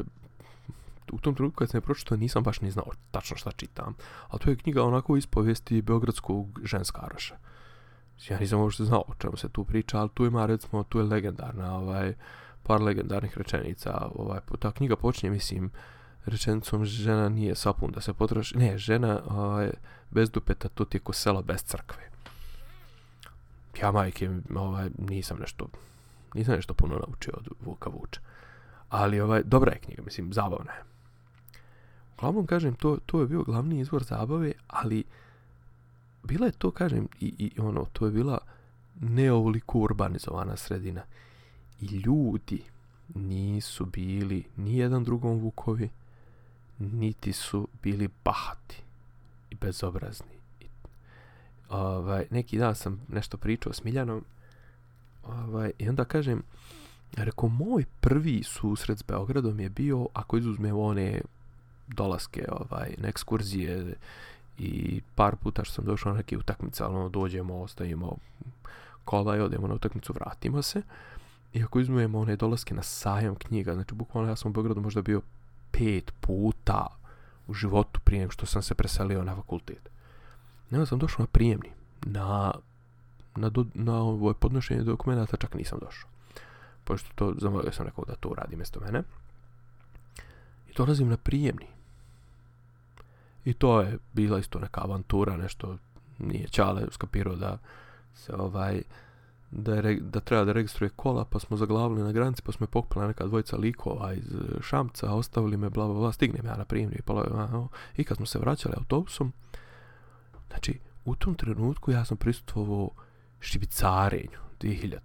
u 1.12 1.20
tom 1.20 1.36
trenutku 1.36 1.58
kad 1.58 1.70
sam 1.70 1.78
je 1.78 1.82
pročitao 1.82 2.18
nisam 2.18 2.44
baš 2.44 2.62
ni 2.62 2.72
znao 2.72 2.86
tačno 3.12 3.38
šta 3.38 3.52
čitam. 3.52 3.96
A 4.28 4.38
to 4.38 4.50
je 4.50 4.56
knjiga 4.56 4.84
onako 4.84 5.18
ispovesti 5.18 5.82
Beogradskog 5.82 6.60
ženskaroša. 6.64 7.36
Ja 8.30 8.40
nisam 8.40 8.60
uopšte 8.60 8.84
znao 8.84 9.04
o 9.08 9.14
čemu 9.18 9.38
se 9.38 9.50
tu 9.50 9.64
priča, 9.64 10.00
ali 10.00 10.10
tu 10.14 10.26
ima, 10.26 10.46
recimo, 10.46 10.84
tu 10.84 10.98
je 10.98 11.04
legendarna, 11.04 11.78
ovaj, 11.78 12.14
par 12.64 12.82
legendarnih 12.82 13.38
rečenica. 13.38 14.10
Ovaj, 14.16 14.40
ta 14.60 14.72
knjiga 14.72 14.96
počinje, 14.96 15.32
mislim, 15.32 15.72
rečenicom 16.26 16.86
žena 16.86 17.30
nije 17.30 17.56
sapun 17.56 17.92
da 17.92 18.02
se 18.02 18.14
potroši. 18.14 18.58
Ne, 18.58 18.78
žena 18.78 19.22
ovaj, 19.26 19.72
bez 20.12 20.30
dupeta, 20.30 20.70
to 20.70 20.86
ti 20.86 20.98
je 20.98 21.02
ko 21.02 21.14
selo 21.14 21.42
bez 21.42 21.64
crkve 21.64 22.12
ja 23.82 23.92
majke, 23.92 24.30
ovaj, 24.56 24.90
nisam 24.98 25.38
nešto, 25.40 25.68
nisam 26.34 26.56
nešto 26.56 26.74
puno 26.74 26.96
naučio 27.08 27.34
od 27.38 27.48
Vuka 27.66 27.90
Vuča. 27.90 28.22
Ali 28.90 29.20
ovaj, 29.20 29.42
dobra 29.46 29.72
je 29.72 29.80
knjiga, 29.80 30.02
mislim, 30.06 30.34
zabavna 30.34 30.72
je. 30.72 30.91
Uglavnom, 32.22 32.46
kažem, 32.46 32.76
to, 32.76 32.98
to 33.06 33.22
je 33.22 33.28
bio 33.28 33.44
glavni 33.44 33.80
izvor 33.80 34.04
zabave, 34.04 34.52
ali 34.68 35.04
bila 36.24 36.46
je 36.46 36.52
to, 36.52 36.72
kažem, 36.72 37.08
i, 37.20 37.34
i 37.38 37.60
ono, 37.60 37.86
to 37.94 38.06
je 38.06 38.12
bila 38.12 38.38
neovoliko 39.00 39.80
urbanizovana 39.80 40.58
sredina. 40.58 41.02
I 41.82 41.86
ljudi 41.86 42.64
nisu 43.16 43.86
bili 43.86 44.44
ni 44.58 44.78
jedan 44.78 45.04
drugom 45.04 45.40
Vukovi, 45.40 45.90
niti 46.80 47.34
su 47.34 47.68
bili 47.84 48.10
bahati 48.24 48.84
i 49.50 49.56
bezobrazni 49.56 50.42
ovaj, 51.72 52.26
neki 52.30 52.58
dan 52.58 52.76
sam 52.76 53.02
nešto 53.08 53.38
pričao 53.38 53.74
s 53.74 53.84
Miljanom 53.84 54.24
ovaj, 55.24 55.72
i 55.78 55.90
onda 55.90 56.06
kažem 56.06 56.44
rekao, 57.14 57.50
moj 57.50 57.86
prvi 58.00 58.44
susret 58.44 59.00
s 59.00 59.04
Beogradom 59.04 59.60
je 59.60 59.70
bio, 59.70 60.08
ako 60.14 60.38
izuzmemo 60.38 60.82
one 60.82 61.22
dolaske 61.96 62.46
ovaj, 62.52 62.96
na 62.98 63.08
ekskurzije 63.08 63.96
i 64.58 65.02
par 65.16 65.36
puta 65.36 65.64
što 65.64 65.74
sam 65.74 65.86
došao 65.86 66.12
na 66.12 66.18
neke 66.18 66.38
utakmice, 66.38 66.84
ali 66.84 66.96
ono, 66.96 67.10
dođemo, 67.10 67.62
ostavimo 67.62 68.18
kola 69.06 69.38
i 69.38 69.40
odemo 69.40 69.68
na 69.68 69.74
utakmicu, 69.74 70.14
vratimo 70.14 70.62
se. 70.62 70.82
I 71.54 71.64
ako 71.64 71.80
izmujemo 71.80 72.20
one 72.20 72.36
dolaske 72.36 72.74
na 72.74 72.84
sajam 72.84 73.36
knjiga, 73.36 73.74
znači 73.74 73.96
bukvalno 73.96 74.30
ja 74.30 74.36
sam 74.36 74.52
u 74.52 74.54
Beogradu 74.54 74.82
možda 74.82 75.02
bio 75.02 75.22
pet 75.72 76.14
puta 76.22 76.88
u 77.48 77.54
životu 77.54 78.00
prije 78.04 78.20
nego 78.20 78.32
što 78.32 78.46
sam 78.46 78.62
se 78.62 78.76
preselio 78.76 79.24
na 79.24 79.36
fakultet. 79.36 79.90
Nema 80.70 80.86
sam 80.86 81.00
došao 81.00 81.24
na 81.24 81.28
prijemni. 81.28 81.70
Na, 82.06 82.52
na, 83.36 83.50
do, 83.50 83.66
na 83.74 84.02
ovo 84.02 84.34
podnošenje 84.34 84.84
dokumenta 84.84 85.38
čak 85.38 85.54
nisam 85.54 85.80
došao. 85.82 86.10
Pošto 86.84 87.10
to 87.16 87.34
zamolio 87.38 87.72
sam 87.72 87.86
nekog 87.86 88.06
da 88.08 88.16
to 88.16 88.30
uradi 88.30 88.56
mjesto 88.56 88.80
mene. 88.80 89.04
I 90.70 90.74
dolazim 90.78 91.10
na 91.10 91.18
prijemni. 91.18 91.68
I 93.46 93.54
to 93.54 93.82
je 93.82 93.98
bila 94.14 94.40
isto 94.40 94.60
neka 94.60 94.82
avantura, 94.84 95.38
nešto 95.38 95.78
nije 96.20 96.48
Čale 96.48 96.84
skapirao 96.92 97.36
da 97.36 97.58
se 98.14 98.36
ovaj 98.36 98.82
da, 99.52 99.76
je, 99.76 100.00
da 100.00 100.20
treba 100.20 100.46
da 100.46 100.52
registruje 100.52 100.90
kola, 100.90 101.26
pa 101.26 101.40
smo 101.40 101.58
zaglavili 101.58 102.04
na 102.04 102.12
granici, 102.12 102.42
pa 102.42 102.52
smo 102.52 102.64
je 102.64 102.68
pokupila 102.68 103.08
neka 103.08 103.26
dvojica 103.26 103.58
likova 103.58 104.14
iz 104.14 104.34
e, 104.34 104.62
Šamca, 104.62 105.14
ostavili 105.14 105.58
me, 105.58 105.70
bla, 105.70 105.86
bla, 105.86 105.96
bla, 105.96 106.12
stignem 106.12 106.46
ja 106.46 106.58
na 106.58 106.66
primjer 106.66 107.00
i, 107.00 107.02
pola, 107.02 107.68
i 107.98 108.04
kad 108.04 108.18
smo 108.18 108.26
se 108.26 108.40
vraćali 108.40 108.76
autobusom, 108.78 109.34
znači, 110.50 110.80
u 111.06 111.16
tom 111.16 111.36
trenutku 111.36 111.92
ja 111.92 112.06
sam 112.06 112.18
prisustvovao 112.18 112.90
šibicarenju, 113.40 114.40
2000 114.62 114.94
je. 114.94 115.02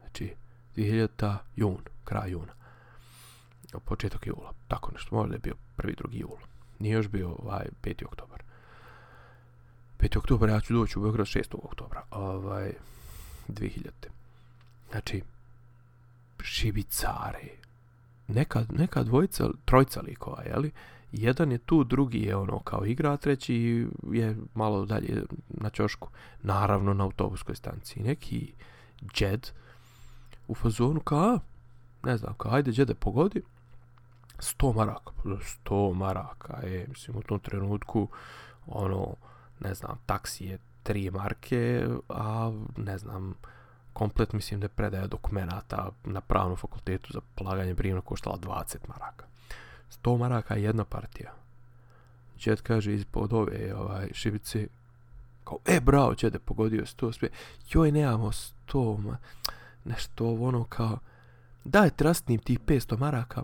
Znači, 0.00 0.34
2000 0.76 1.36
jun, 1.56 1.78
kraj 2.04 2.30
juna. 2.30 2.52
Početak 3.84 4.26
jula, 4.26 4.52
tako 4.68 4.92
nešto, 4.92 5.16
možda 5.16 5.34
je 5.34 5.38
bio 5.38 5.54
prvi, 5.76 5.94
drugi 5.94 6.18
jula 6.18 6.53
Nije 6.78 6.94
još 6.94 7.08
bio 7.08 7.28
ovaj 7.28 7.66
5. 7.82 8.04
oktobar. 8.04 8.42
5. 9.98 10.18
oktobar 10.18 10.48
ja 10.48 10.60
ću 10.60 10.74
doći 10.74 10.98
u 10.98 11.02
Beograd 11.02 11.26
6. 11.26 11.54
oktobra. 11.62 12.02
Ovaj, 12.10 12.72
2000. 13.48 13.90
Znači, 14.90 15.22
šibicare. 16.42 17.48
Neka, 18.28 18.64
neka 18.70 19.02
dvojica, 19.02 19.48
trojca 19.64 20.00
likova, 20.00 20.42
jeli? 20.42 20.72
Jedan 21.12 21.52
je 21.52 21.58
tu, 21.58 21.84
drugi 21.84 22.22
je 22.22 22.36
ono 22.36 22.58
kao 22.58 22.86
igra, 22.86 23.16
treći 23.16 23.86
je 24.12 24.36
malo 24.54 24.86
dalje 24.86 25.22
na 25.48 25.70
čošku. 25.70 26.08
Naravno 26.42 26.94
na 26.94 27.04
autobuskoj 27.04 27.54
stanciji. 27.54 28.02
Neki 28.02 28.52
džed 29.14 29.50
u 30.48 30.54
fazonu 30.54 31.00
kao, 31.00 31.38
ne 32.04 32.16
znam, 32.16 32.34
kao 32.34 32.52
ajde 32.52 32.72
džede 32.72 32.94
pogodi. 32.94 33.42
100 34.38 34.74
maraka. 34.74 35.12
Pa 35.16 35.28
100 35.30 35.94
maraka 35.94 36.66
je, 36.66 36.86
mislim, 36.88 37.16
u 37.16 37.22
tom 37.22 37.40
trenutku 37.40 38.08
ono, 38.66 39.14
ne 39.60 39.74
znam, 39.74 39.98
taksi 40.06 40.44
je 40.44 40.58
3 40.84 41.12
marke, 41.12 41.86
a 42.08 42.52
ne 42.76 42.98
znam, 42.98 43.34
komplet 43.92 44.32
mislim 44.32 44.60
da 44.60 44.64
je 44.64 44.68
predaja 44.68 45.06
dokumenta 45.06 45.90
na 46.04 46.20
pravnom 46.20 46.56
fakultetu 46.56 47.12
za 47.12 47.20
polaganje 47.34 47.74
brijevna 47.74 48.00
koštala 48.00 48.38
20 48.38 48.76
maraka. 48.88 49.26
100 50.02 50.18
maraka 50.18 50.54
je 50.54 50.62
jedna 50.62 50.84
partija. 50.84 51.32
Čet 52.36 52.60
kaže 52.60 52.94
ispod 52.94 53.32
ove 53.32 53.74
ovaj, 53.74 54.08
šibice, 54.12 54.66
kao, 55.44 55.58
e, 55.66 55.80
bravo, 55.80 56.14
Čede, 56.14 56.38
pogodio 56.38 56.86
se 56.86 56.96
to 56.96 57.12
sve. 57.12 57.28
Joj, 57.70 57.92
nemamo 57.92 58.32
100, 58.32 58.98
ma, 58.98 59.16
nešto 59.84 60.34
ono 60.34 60.64
kao, 60.64 60.98
daj 61.64 61.90
trastnim 61.90 62.38
ti 62.38 62.58
500 62.66 62.98
maraka, 62.98 63.42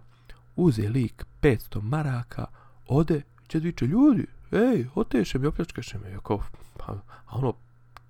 uze 0.60 0.88
lik 0.88 1.24
500 1.42 1.82
maraka, 1.82 2.46
ode, 2.86 3.22
Čed 3.50 3.62
viče, 3.62 3.86
ljudi, 3.86 4.26
ej, 4.52 4.86
oteše 4.94 5.38
mi, 5.38 5.46
opljačkaše 5.46 5.98
me, 5.98 6.10
jako, 6.10 6.42
pa, 6.76 6.92
a 7.26 7.38
ono, 7.38 7.54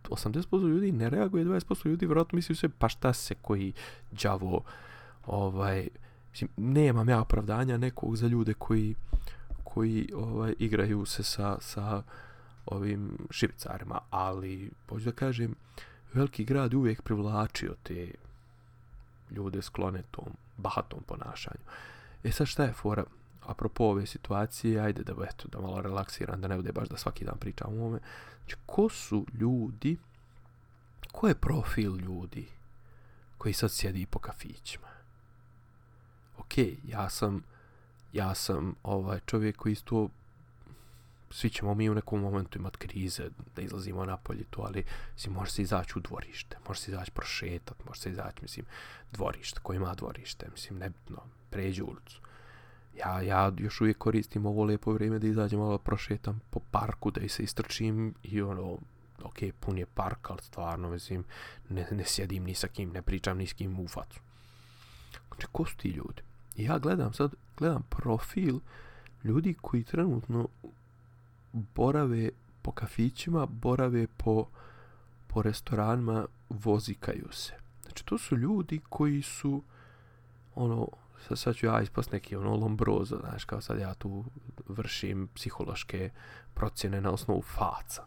80% 0.08 0.68
ljudi 0.68 0.92
ne 0.92 1.10
reaguje, 1.10 1.44
20% 1.44 1.86
ljudi 1.86 2.06
vjerojatno 2.06 2.36
misli 2.36 2.54
sve, 2.54 2.68
pa 2.78 2.88
šta 2.88 3.12
se 3.12 3.34
koji 3.42 3.72
đavo, 4.22 4.62
ovaj, 5.26 5.88
mislim, 6.30 6.50
nemam 6.56 7.08
ja 7.08 7.20
opravdanja 7.20 7.76
nekog 7.76 8.16
za 8.16 8.26
ljude 8.26 8.54
koji, 8.54 8.94
koji 9.64 10.08
ovaj, 10.14 10.54
igraju 10.58 11.06
se 11.06 11.22
sa, 11.22 11.56
sa 11.60 12.02
ovim 12.66 13.18
šibicarima, 13.30 13.98
ali, 14.10 14.70
pođu 14.86 15.04
da 15.04 15.12
kažem, 15.12 15.54
veliki 16.12 16.44
grad 16.44 16.74
uvijek 16.74 17.02
privlačio 17.02 17.74
te 17.82 18.10
ljude 19.30 19.62
sklone 19.62 20.02
tom 20.10 20.28
bahatom 20.56 21.00
ponašanju. 21.06 21.64
E 22.24 22.33
sad 22.33 22.46
šta 22.46 22.64
je 22.64 22.72
fora? 22.72 23.04
apropo 23.50 23.85
ove 23.85 24.06
situacije, 24.06 24.80
ajde 24.80 25.02
da, 25.02 25.12
eto, 25.24 25.48
da 25.48 25.61
malo 25.61 25.80
relaksiram, 25.80 26.40
da 26.40 26.48
ne 26.48 26.56
bude 26.56 26.72
baš 26.72 26.88
da 26.88 26.96
svaki 26.96 27.24
dan 27.24 27.38
pričam 27.38 27.72
o 27.72 27.80
ovome. 27.80 27.98
Znači, 28.38 28.56
ko 28.66 28.88
su 28.88 29.26
ljudi, 29.33 29.96
ko 31.12 31.28
je 31.28 31.35
profil 31.35 31.96
ljudi 31.96 32.48
koji 33.38 33.54
sad 33.54 33.72
sjedi 33.72 34.06
po 34.06 34.18
kafićima? 34.18 34.88
Ok, 36.38 36.59
ja 36.85 37.09
sam, 37.09 37.42
ja 38.12 38.35
sam 38.35 38.74
ovaj 38.83 39.20
čovjek 39.26 39.56
koji 39.56 39.72
isto, 39.72 40.09
svi 41.30 41.50
ćemo 41.50 41.74
mi 41.74 41.90
u 41.90 41.94
nekom 41.94 42.20
momentu 42.20 42.58
imati 42.58 42.78
krize, 42.78 43.28
da 43.56 43.62
izlazimo 43.62 44.04
napolje 44.04 44.44
to, 44.50 44.62
ali 44.62 44.84
mislim, 45.14 45.34
može 45.34 45.50
se 45.50 45.62
izaći 45.62 45.92
u 45.96 46.00
dvorište, 46.00 46.56
može 46.68 46.80
se 46.80 46.90
izaći 46.90 47.10
prošetat, 47.10 47.84
može 47.88 48.00
se 48.00 48.10
izaći, 48.10 48.42
mislim, 48.42 48.66
dvorište, 49.12 49.60
ko 49.62 49.72
ima 49.72 49.94
dvorište, 49.94 50.46
mislim, 50.52 50.78
nebitno, 50.78 51.22
pređu 51.50 51.84
ulicu 51.84 52.20
ja, 53.00 53.20
ja 53.20 53.52
još 53.58 53.80
uvijek 53.80 53.98
koristim 53.98 54.46
ovo 54.46 54.64
lijepo 54.64 54.92
vrijeme 54.92 55.18
da 55.18 55.26
izađem 55.26 55.58
malo 55.58 55.78
prošetam 55.78 56.40
po 56.50 56.60
parku, 56.70 57.10
da 57.10 57.28
se 57.28 57.42
istrčim 57.42 58.14
i 58.22 58.42
ono, 58.42 58.78
ok, 59.22 59.38
pun 59.60 59.78
je 59.78 59.86
park, 59.86 60.30
ali 60.30 60.42
stvarno, 60.42 60.90
mislim, 60.90 61.24
ne, 61.68 61.88
ne 61.90 62.04
sjedim 62.04 62.44
ni 62.44 62.54
sa 62.54 62.68
kim, 62.68 62.90
ne 62.90 63.02
pričam 63.02 63.38
ni 63.38 63.46
s 63.46 63.52
kim 63.52 63.80
u 63.80 63.88
facu. 63.88 64.20
Znači, 65.28 65.46
ko 65.52 65.64
su 65.66 65.76
ti 65.76 65.88
ljudi? 65.88 66.22
I 66.56 66.64
ja 66.64 66.78
gledam 66.78 67.12
sad, 67.12 67.34
gledam 67.56 67.82
profil 67.82 68.60
ljudi 69.24 69.54
koji 69.60 69.84
trenutno 69.84 70.48
borave 71.52 72.30
po 72.62 72.72
kafićima, 72.72 73.46
borave 73.46 74.06
po, 74.16 74.46
po 75.26 75.42
restoranima, 75.42 76.26
vozikaju 76.48 77.28
se. 77.32 77.52
Znači, 77.82 78.04
to 78.04 78.18
su 78.18 78.36
ljudi 78.36 78.80
koji 78.88 79.22
su, 79.22 79.62
ono, 80.54 80.88
sad, 81.28 81.38
sad 81.38 81.54
ću 81.54 81.66
ja 81.66 81.80
ispast 81.82 82.12
neki 82.12 82.36
ono 82.36 82.56
lombrozo, 82.56 83.16
znaš, 83.16 83.44
kao 83.44 83.60
sad 83.60 83.78
ja 83.78 83.94
tu 83.94 84.24
vršim 84.68 85.28
psihološke 85.34 86.10
procjene 86.54 87.00
na 87.00 87.10
osnovu 87.10 87.42
faca. 87.42 88.04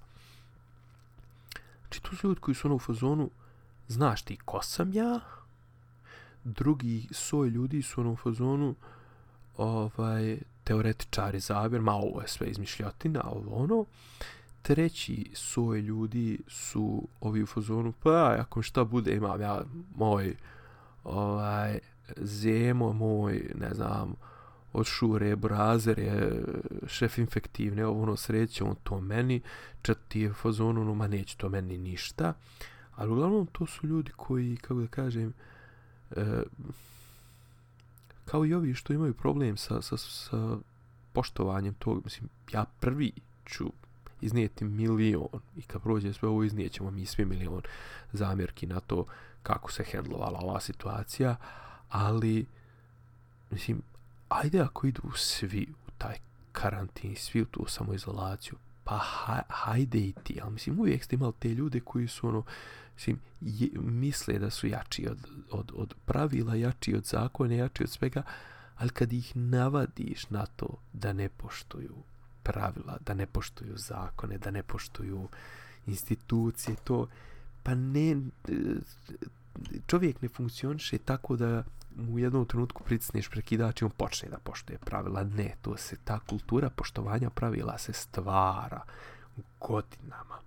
Znači, 1.81 2.03
tu 2.03 2.15
su 2.15 2.27
ljudi 2.27 2.41
koji 2.41 2.55
su 2.55 2.67
ono 2.67 2.75
u 2.75 2.79
fazonu, 2.79 3.29
znaš 3.87 4.21
ti 4.21 4.37
ko 4.45 4.61
sam 4.61 4.93
ja? 4.93 5.19
Drugi 6.43 7.07
soj 7.11 7.49
ljudi 7.49 7.81
su 7.81 8.01
ono 8.01 8.11
u 8.11 8.15
fazonu, 8.15 8.75
ovaj, 9.57 10.39
teoretičari 10.63 11.39
zavjer, 11.39 11.81
ma 11.81 11.93
ovo 11.93 12.21
je 12.21 12.27
sve 12.27 12.47
izmišljotina, 12.47 13.23
ovo 13.25 13.63
ono. 13.63 13.85
Treći 14.61 15.31
soj 15.33 15.81
ljudi 15.81 16.39
su 16.47 17.07
ovi 17.21 17.43
u 17.43 17.45
fazonu, 17.45 17.93
pa 18.03 18.35
ako 18.39 18.61
šta 18.61 18.83
bude, 18.83 19.15
imam 19.15 19.41
ja 19.41 19.61
moj, 19.95 20.35
ovaj, 21.03 21.79
Zemo 22.17 22.93
moj, 22.93 23.51
ne 23.55 23.73
znam, 23.73 24.15
od 24.73 24.85
Šure, 24.85 25.35
Brazer 25.35 25.99
je 25.99 26.43
šef 26.87 27.17
infektivne, 27.17 27.85
ovo 27.85 28.03
ono 28.03 28.15
sreće, 28.17 28.63
on 28.63 28.75
to 28.83 29.01
meni, 29.01 29.41
čet 29.81 29.97
ti 30.07 30.19
je 30.19 30.33
fazon, 30.33 30.77
ono, 30.77 30.95
ma 30.95 31.07
neće 31.07 31.37
to 31.37 31.49
meni 31.49 31.77
ništa. 31.77 32.33
Ali 32.95 33.11
uglavnom 33.11 33.47
to 33.47 33.65
su 33.65 33.87
ljudi 33.87 34.11
koji, 34.15 34.57
kako 34.57 34.81
da 34.81 34.87
kažem, 34.87 35.33
e, 36.11 36.43
kao 38.25 38.45
i 38.45 38.53
ovi 38.53 38.73
što 38.73 38.93
imaju 38.93 39.13
problem 39.13 39.57
sa, 39.57 39.81
sa, 39.81 39.97
sa 39.97 40.57
poštovanjem 41.13 41.73
tog, 41.73 42.01
mislim, 42.03 42.29
ja 42.53 42.65
prvi 42.79 43.11
ću 43.45 43.71
iznijeti 44.21 44.65
milion 44.65 45.27
i 45.55 45.61
kad 45.61 45.81
prođe 45.81 46.13
sve 46.13 46.29
ovo 46.29 46.43
iznijećemo 46.43 46.91
mi 46.91 47.05
svi 47.05 47.25
milion 47.25 47.61
zamjerki 48.11 48.67
na 48.67 48.79
to 48.79 49.05
kako 49.43 49.71
se 49.71 49.83
hendlovala 49.83 50.39
ova 50.39 50.59
situacija, 50.59 51.35
ali 51.89 52.45
mislim 53.51 53.81
ajde 54.29 54.59
ako 54.59 54.87
idu 54.87 55.01
svi 55.15 55.67
u 55.87 55.91
taj 55.97 56.15
karantin 56.51 57.15
svi 57.15 57.41
u 57.41 57.45
tu 57.45 57.65
samoizolaciju 57.67 58.57
pa 58.83 58.99
hajde 59.49 59.99
i 59.99 60.13
ti 60.23 60.39
ali 60.43 60.53
mislim 60.53 60.79
uvijek 60.79 61.03
ste 61.03 61.15
imali 61.15 61.33
te 61.39 61.49
ljude 61.49 61.79
koji 61.79 62.07
su 62.07 62.27
ono 62.27 62.43
mislim 62.95 63.19
je, 63.41 63.69
misle 63.75 64.39
da 64.39 64.49
su 64.49 64.67
jači 64.67 65.07
od, 65.09 65.27
od, 65.51 65.71
od 65.75 65.95
pravila 66.05 66.55
jači 66.55 66.95
od 66.95 67.05
zakona 67.05 67.53
jači 67.53 67.83
od 67.83 67.89
svega 67.89 68.23
ali 68.75 68.89
kad 68.89 69.13
ih 69.13 69.35
navadiš 69.35 70.29
na 70.29 70.45
to 70.45 70.67
da 70.93 71.13
ne 71.13 71.29
poštuju 71.29 71.95
pravila 72.43 72.97
da 73.05 73.13
ne 73.13 73.25
poštuju 73.25 73.77
zakone 73.77 74.37
da 74.37 74.51
ne 74.51 74.63
poštuju 74.63 75.27
institucije 75.85 76.75
to 76.83 77.07
pa 77.63 77.75
ne 77.75 78.15
čovjek 79.87 80.21
ne 80.21 80.29
funkcioniše 80.29 80.97
tako 80.97 81.35
da 81.35 81.63
u 82.09 82.19
jednom 82.19 82.45
trenutku 82.45 82.83
pritisneš 82.83 83.29
prekidač 83.29 83.81
i 83.81 83.85
on 83.85 83.91
počne 83.91 84.29
da 84.29 84.37
poštuje 84.37 84.79
pravila. 84.79 85.23
Ne, 85.23 85.55
to 85.61 85.77
se 85.77 85.95
ta 86.03 86.19
kultura 86.19 86.69
poštovanja 86.69 87.29
pravila 87.29 87.77
se 87.77 87.93
stvara 87.93 88.81
godinama. 89.59 90.39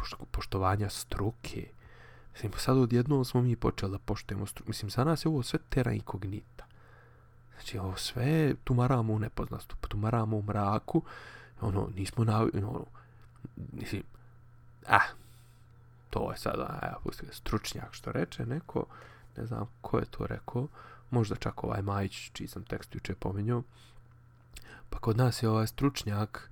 Pošto, 0.00 0.16
poštovanja 0.30 0.88
struke. 0.88 1.68
Mislim, 2.32 2.52
sad 2.56 2.78
odjednom 2.78 3.24
smo 3.24 3.42
mi 3.42 3.56
počeli 3.56 3.92
da 3.92 3.98
poštujemo 3.98 4.46
struku. 4.46 4.70
Mislim, 4.70 4.90
za 4.90 5.04
nas 5.04 5.24
je 5.24 5.28
ovo 5.28 5.42
sve 5.42 5.58
tera 5.68 5.92
inkognita. 5.92 6.66
Znači, 7.54 7.78
ovo 7.78 7.96
sve 7.96 8.54
tumaramo 8.64 9.12
u 9.12 9.18
nepoznastu, 9.18 9.76
pa 9.80 9.88
tumaramo 9.88 10.36
u 10.36 10.42
mraku. 10.42 11.02
Ono, 11.60 11.88
nismo 11.96 12.24
na... 12.24 12.46
Ono, 12.54 12.86
mislim, 13.72 14.02
ah, 14.86 15.08
to 16.10 16.30
je 16.30 16.38
sada, 16.38 16.78
evo, 16.82 17.00
pusti 17.04 17.26
stručnjak 17.32 17.88
što 17.92 18.12
reče 18.12 18.46
neko, 18.46 18.84
ne 19.36 19.46
znam 19.46 19.66
ko 19.80 19.98
je 19.98 20.04
to 20.04 20.26
rekao, 20.26 20.68
možda 21.10 21.36
čak 21.36 21.64
ovaj 21.64 21.82
Majić, 21.82 22.30
čiji 22.32 22.48
sam 22.48 22.64
tekst 22.64 22.94
juče 22.94 23.14
pominjao, 23.14 23.62
pa 24.90 24.98
kod 24.98 25.16
nas 25.16 25.42
je 25.42 25.48
ovaj 25.48 25.66
stručnjak 25.66 26.50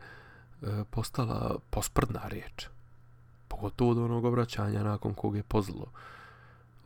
e, 0.63 0.85
postala 0.91 1.59
posprdna 1.71 2.29
riječ 2.29 2.69
pogotovo 3.59 3.91
od 3.91 3.99
onog 3.99 4.25
obraćanja 4.25 4.83
nakon 4.83 5.15
kog 5.15 5.37
je 5.37 5.43
pozlo 5.43 5.87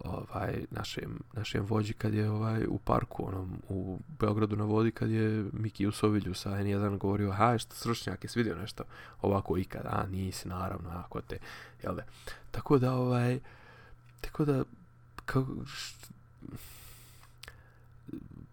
ovaj 0.04 0.64
našem 0.70 1.20
našem 1.32 1.66
vođi 1.66 1.92
kad 1.92 2.14
je 2.14 2.30
ovaj 2.30 2.64
u 2.68 2.78
parku 2.78 3.28
onom 3.28 3.62
u 3.68 3.98
Beogradu 4.18 4.56
na 4.56 4.64
vodi 4.64 4.90
kad 4.90 5.10
je 5.10 5.44
Miki 5.52 5.86
Usovilju 5.86 6.34
sa 6.34 6.50
N1 6.50 6.98
govorio 6.98 7.32
haj 7.32 7.58
što 7.58 7.74
sršnjak 7.74 8.24
je 8.24 8.28
svidio 8.28 8.56
nešto? 8.56 8.84
Ovako 9.22 9.58
ikad 9.58 9.82
a 9.84 10.06
nisi 10.06 10.48
naravno 10.48 10.90
ako 10.90 11.20
te 11.20 11.38
jel 11.82 11.94
da. 11.94 12.02
Tako 12.50 12.78
da 12.78 12.94
ovaj 12.94 13.40
tako 14.20 14.44
da 14.44 14.64
kao, 15.24 15.46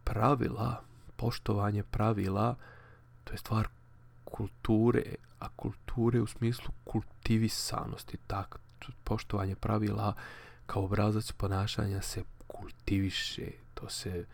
pravila 0.04 0.82
poštovanje 1.16 1.84
pravila 1.84 2.56
to 3.24 3.34
je 3.34 3.38
stvar 3.38 3.68
kulture 4.26 5.16
a 5.40 5.50
kulture 5.56 6.22
u 6.22 6.28
smislu 6.28 6.72
kultivisanosti 6.84 8.18
tak 8.28 8.60
poštovanje 9.04 9.56
pravila 9.56 10.14
kao 10.66 10.84
obrazac 10.84 11.32
ponašanja 11.32 12.02
se 12.02 12.24
kultiviše, 12.48 13.52
to 13.74 13.90
se 13.90 14.26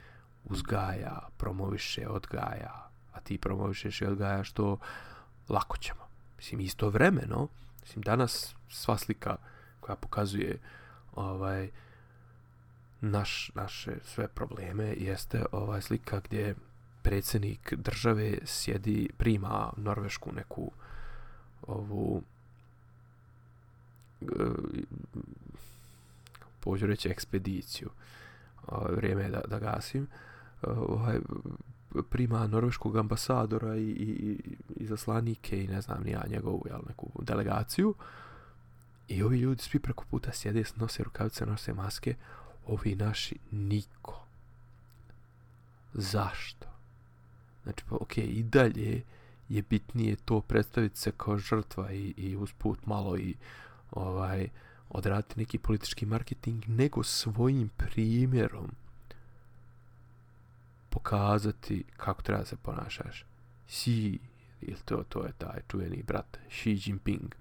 uzgaja, 0.45 1.27
promoviše, 1.37 2.07
odgaja, 2.07 2.89
a 3.13 3.19
ti 3.19 3.37
promovišeš 3.37 4.01
i 4.01 4.05
odgajaš 4.05 4.51
to 4.51 4.77
lako 5.49 5.77
ćemo. 5.77 6.01
Mislim, 6.37 6.59
isto 6.59 6.89
vremeno, 6.89 7.47
mislim, 7.81 8.01
danas 8.01 8.55
sva 8.69 8.97
slika 8.97 9.35
koja 9.79 9.95
pokazuje 9.95 10.59
ovaj 11.15 11.69
naš, 13.01 13.51
naše 13.55 13.97
sve 14.03 14.27
probleme 14.27 14.83
jeste 14.97 15.45
ovaj 15.51 15.81
slika 15.81 16.19
gdje 16.19 16.55
predsjednik 17.01 17.73
države 17.73 18.37
sjedi, 18.45 19.09
prima 19.17 19.73
norvešku 19.77 20.31
neku 20.31 20.71
ovu 21.67 22.21
pođu 26.59 26.85
reći 26.87 27.09
ekspediciju. 27.09 27.89
Ovaj, 28.67 28.95
vrijeme 28.95 29.23
je 29.23 29.29
da, 29.29 29.41
da 29.47 29.59
gasim. 29.59 30.03
E, 30.03 30.07
ovaj, 30.69 31.19
prima 32.09 32.47
norveškog 32.47 32.97
ambasadora 32.97 33.75
i, 33.75 33.89
i, 33.89 34.39
i 34.75 34.85
zaslanike 34.85 35.63
i 35.63 35.67
ne 35.67 35.81
znam 35.81 36.03
ni 36.03 36.11
ja 36.11 36.23
njegovu 36.29 36.65
jel, 36.69 36.79
neku 36.87 37.09
delegaciju. 37.21 37.93
I 39.07 39.23
ovi 39.23 39.39
ljudi 39.39 39.61
svi 39.61 39.79
preko 39.79 40.05
puta 40.09 40.31
sjede, 40.31 40.63
nose 40.75 41.03
rukavice, 41.03 41.45
nose 41.45 41.73
maske. 41.73 42.15
Ovi 42.67 42.95
naši 42.95 43.35
niko. 43.51 44.25
Zašto? 45.93 46.67
Znači, 47.63 47.83
pa 47.89 47.95
okej, 47.95 48.23
okay, 48.23 48.29
i 48.29 48.43
dalje 48.43 49.03
je 49.49 49.61
bitnije 49.61 50.15
to 50.15 50.41
predstaviti 50.41 50.99
se 50.99 51.11
kao 51.17 51.37
žrtva 51.37 51.91
i, 51.91 52.13
i 52.17 52.35
usput 52.35 52.85
malo 52.85 53.17
i 53.17 53.35
ovaj 53.91 54.49
odraditi 54.89 55.39
neki 55.39 55.57
politički 55.57 56.05
marketing, 56.05 56.63
nego 56.67 57.03
svojim 57.03 57.69
primjerom 57.77 58.71
pokazati 60.89 61.83
kako 61.97 62.21
treba 62.21 62.39
da 62.39 62.45
se 62.45 62.55
ponašaš. 62.55 63.25
Xi, 63.67 64.19
ili 64.61 64.77
to, 64.85 65.03
to 65.09 65.23
je 65.23 65.31
taj 65.37 65.59
čuveni 65.67 66.03
brat, 66.03 66.37
Xi 66.49 66.81
Jinping. 66.85 67.35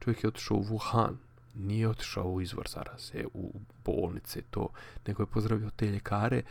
Čovjek 0.00 0.24
je 0.24 0.28
otišao 0.28 0.56
u 0.56 0.64
Wuhan, 0.64 1.14
nije 1.54 1.88
otišao 1.88 2.24
u 2.24 2.40
izvor 2.40 2.68
zaraze, 2.68 3.24
u 3.34 3.60
bolnice, 3.84 4.42
to, 4.50 4.68
nego 5.06 5.22
je 5.22 5.26
pozdravio 5.26 5.70
te 5.70 5.86
ljekare 5.86 6.42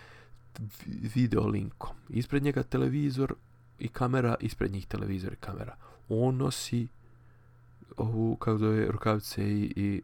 video 1.16 1.48
linkom. 1.48 1.96
Ispred 2.10 2.44
njega 2.44 2.64
televizor 2.64 3.36
i 3.80 3.88
kamera, 3.88 4.36
ispred 4.40 4.72
njih 4.72 4.88
televizor 4.88 5.34
i 5.34 5.36
kamera. 5.36 5.76
On 6.10 6.38
nosi 6.38 6.88
ovu, 7.98 8.38
da 8.60 8.68
je 8.68 8.92
rukavice 8.92 9.44
i, 9.44 9.74
i 9.76 10.02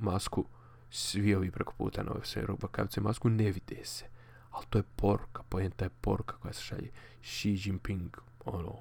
masku, 0.00 0.44
svi 0.90 1.34
ovi 1.34 1.50
preko 1.50 1.72
puta 1.78 2.02
nove 2.02 2.20
sve 2.24 2.42
rukavice 2.42 3.00
i 3.00 3.02
masku, 3.02 3.28
ne 3.28 3.44
vide 3.44 3.84
se. 3.84 4.04
Ali 4.50 4.66
to 4.70 4.78
je 4.78 4.84
poruka, 4.96 5.42
pojenta 5.48 5.84
je 5.84 5.90
poruka 6.00 6.36
koja 6.36 6.52
se 6.52 6.62
šalje. 6.62 6.90
Xi 7.22 7.58
Jinping, 7.64 8.16
ono, 8.44 8.74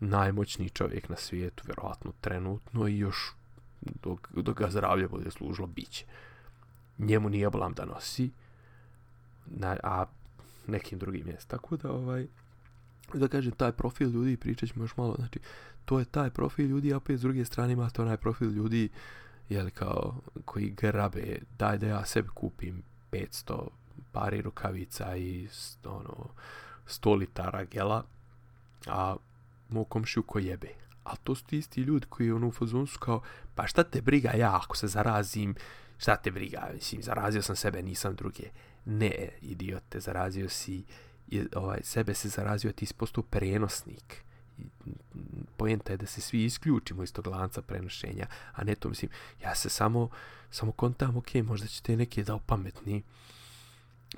najmoćniji 0.00 0.70
čovjek 0.70 1.08
na 1.08 1.16
svijetu, 1.16 1.62
vjerovatno 1.66 2.12
trenutno 2.20 2.88
i 2.88 2.98
još 2.98 3.34
dok, 4.02 4.28
dok 4.32 4.58
ga 4.58 4.70
zdravlje 4.70 5.08
bude 5.08 5.30
služilo, 5.30 5.66
bit 5.66 5.90
će. 5.90 6.04
Njemu 6.98 7.28
nije 7.28 7.50
blam 7.50 7.72
da 7.72 7.84
nosi, 7.84 8.30
na, 9.46 9.76
a 9.82 10.06
nekim 10.66 10.98
drugim 10.98 11.26
mjestom. 11.26 11.58
Tako 11.58 11.76
da, 11.76 11.92
ovaj, 11.92 12.26
da 13.14 13.28
kažem, 13.28 13.52
taj 13.52 13.72
profil 13.72 14.10
ljudi, 14.10 14.36
pričat 14.36 14.68
ćemo 14.68 14.84
još 14.84 14.96
malo, 14.96 15.14
znači, 15.18 15.38
to 15.84 15.98
je 15.98 16.04
taj 16.04 16.30
profil 16.30 16.66
ljudi, 16.66 16.92
a 16.92 16.96
opet 16.96 17.18
s 17.18 17.22
druge 17.22 17.44
strane 17.44 17.72
ima 17.72 17.90
to 17.90 18.02
onaj 18.02 18.16
profil 18.16 18.50
ljudi, 18.50 18.88
jel, 19.48 19.70
kao, 19.70 20.20
koji 20.44 20.70
grabe, 20.70 21.38
daj 21.58 21.78
da 21.78 21.86
ja 21.86 22.04
sebi 22.04 22.28
kupim 22.34 22.82
500 23.12 23.68
pari 24.12 24.42
rukavica 24.42 25.16
i, 25.16 25.48
ono, 25.84 26.28
100 26.86 27.18
litara 27.18 27.64
gela, 27.64 28.04
a 28.86 29.16
mu 29.68 29.84
komšiju 29.84 30.22
ko 30.22 30.38
jebe. 30.38 30.68
A 31.04 31.16
to 31.16 31.34
su 31.34 31.44
ti 31.44 31.58
isti 31.58 31.80
ljudi 31.80 32.06
koji 32.08 32.32
ono 32.32 32.48
u 32.48 32.52
fazonu 32.52 32.86
su 32.86 32.98
kao, 32.98 33.22
pa 33.54 33.66
šta 33.66 33.82
te 33.84 34.00
briga 34.00 34.30
ja 34.30 34.56
ako 34.56 34.76
se 34.76 34.86
zarazim, 34.86 35.54
šta 35.98 36.16
te 36.16 36.30
briga, 36.30 36.70
mislim, 36.74 37.02
zarazio 37.02 37.42
sam 37.42 37.56
sebe, 37.56 37.82
nisam 37.82 38.14
druge. 38.14 38.42
Ne, 38.84 39.28
idiote, 39.40 40.00
zarazio 40.00 40.48
si, 40.48 40.84
je, 41.28 41.46
ovaj, 41.56 41.78
sebe 41.82 42.14
se 42.14 42.28
zarazio, 42.28 42.72
ti 42.72 42.86
si 42.86 42.94
postao 42.94 43.22
prenosnik. 43.22 44.24
Pojenta 45.56 45.92
je 45.92 45.96
da 45.96 46.06
se 46.06 46.20
svi 46.20 46.44
isključimo 46.44 47.02
iz 47.02 47.12
tog 47.12 47.26
lanca 47.26 47.62
prenošenja, 47.62 48.26
a 48.52 48.64
ne 48.64 48.74
to 48.74 48.88
mislim, 48.88 49.10
ja 49.42 49.54
se 49.54 49.68
samo, 49.68 50.08
samo 50.50 50.72
kontam, 50.72 51.16
ok, 51.16 51.34
možda 51.34 51.66
ćete 51.66 51.96
neke 51.96 52.24
dao 52.24 52.38
pametni, 52.38 53.02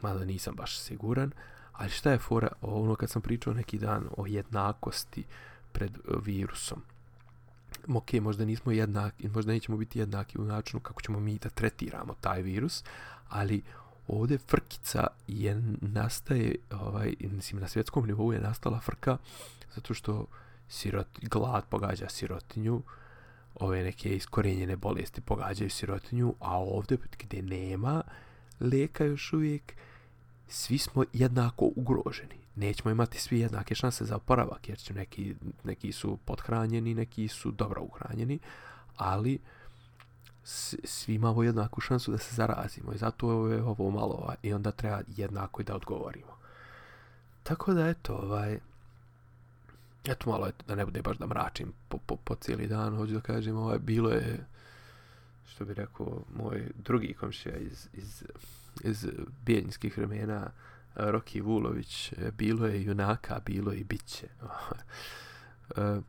mada 0.02 0.24
nisam 0.24 0.54
baš 0.54 0.78
siguran, 0.78 1.32
ali 1.72 1.90
šta 1.90 2.10
je 2.10 2.18
fora, 2.18 2.48
ono 2.60 2.94
kad 2.94 3.10
sam 3.10 3.22
pričao 3.22 3.54
neki 3.54 3.78
dan 3.78 4.08
o 4.16 4.26
jednakosti 4.26 5.24
pred 5.72 5.90
e, 5.96 6.12
virusom, 6.24 6.82
ok, 7.94 8.12
možda 8.12 8.44
nismo 8.44 8.72
jednaki, 8.72 9.28
možda 9.28 9.52
nećemo 9.52 9.78
biti 9.78 9.98
jednaki 9.98 10.38
u 10.38 10.44
načinu 10.44 10.80
kako 10.80 11.02
ćemo 11.02 11.20
mi 11.20 11.38
da 11.38 11.48
tretiramo 11.48 12.14
taj 12.20 12.42
virus, 12.42 12.84
ali 13.28 13.62
ovdje 14.08 14.38
frkica 14.38 15.06
je 15.26 15.62
nastaje, 15.80 16.54
ovaj, 16.70 17.14
mislim, 17.20 17.60
na 17.60 17.68
svjetskom 17.68 18.06
nivou 18.06 18.32
je 18.32 18.40
nastala 18.40 18.80
frka, 18.80 19.16
zato 19.74 19.94
što 19.94 20.26
sirot, 20.68 21.06
glad 21.22 21.64
pogađa 21.68 22.08
sirotinju, 22.08 22.82
ove 23.54 23.82
neke 23.82 24.16
iskorenjene 24.16 24.76
bolesti 24.76 25.20
pogađaju 25.20 25.70
sirotinju, 25.70 26.34
a 26.40 26.58
ovdje 26.58 26.98
gdje 27.18 27.42
nema 27.42 28.02
leka 28.60 29.04
još 29.04 29.32
uvijek, 29.32 29.72
svi 30.48 30.78
smo 30.78 31.04
jednako 31.12 31.70
ugroženi. 31.76 32.36
Nećemo 32.56 32.90
imati 32.90 33.20
svi 33.20 33.38
jednake 33.38 33.74
šanse 33.74 34.04
za 34.04 34.16
oporavak, 34.16 34.68
jer 34.68 34.78
će 34.78 34.94
neki, 34.94 35.34
neki 35.64 35.92
su 35.92 36.18
podhranjeni, 36.24 36.94
neki 36.94 37.28
su 37.28 37.50
dobro 37.50 37.82
uhranjeni, 37.82 38.38
ali 38.96 39.38
svi 40.84 41.14
imamo 41.14 41.42
jednaku 41.42 41.80
šansu 41.80 42.12
da 42.12 42.18
se 42.18 42.34
zarazimo 42.34 42.92
i 42.92 42.98
zato 42.98 43.48
je 43.48 43.62
ovo 43.62 43.90
malo 43.90 44.34
i 44.42 44.52
onda 44.52 44.70
treba 44.70 45.00
jednako 45.16 45.60
i 45.60 45.64
da 45.64 45.74
odgovorimo. 45.74 46.36
Tako 47.42 47.74
da 47.74 47.88
eto, 47.88 48.14
ovaj, 48.14 48.58
eto 50.04 50.30
malo, 50.30 50.46
eto, 50.48 50.64
da 50.68 50.74
ne 50.74 50.84
bude 50.84 51.02
baš 51.02 51.18
da 51.18 51.26
mračim 51.26 51.72
po, 51.88 51.98
po, 51.98 52.16
po 52.16 52.34
cijeli 52.34 52.66
dan, 52.66 52.96
hoću 52.96 53.12
da 53.12 53.20
kažem, 53.20 53.56
ovaj, 53.56 53.78
bilo 53.78 54.10
je, 54.10 54.46
što 55.48 55.64
bi 55.64 55.74
rekao, 55.74 56.22
moj 56.36 56.70
drugi 56.84 57.14
komšija 57.14 57.56
iz, 57.56 57.88
iz, 57.92 58.24
iz 58.84 59.06
bijeljinskih 59.46 59.98
vremena, 59.98 60.50
Roki 60.94 61.40
Vulović, 61.40 62.12
bilo 62.38 62.66
je 62.66 62.84
junaka, 62.84 63.40
bilo 63.46 63.72
je 63.72 63.78
i 63.78 63.84
biće. 63.84 64.26
e, 65.76 66.00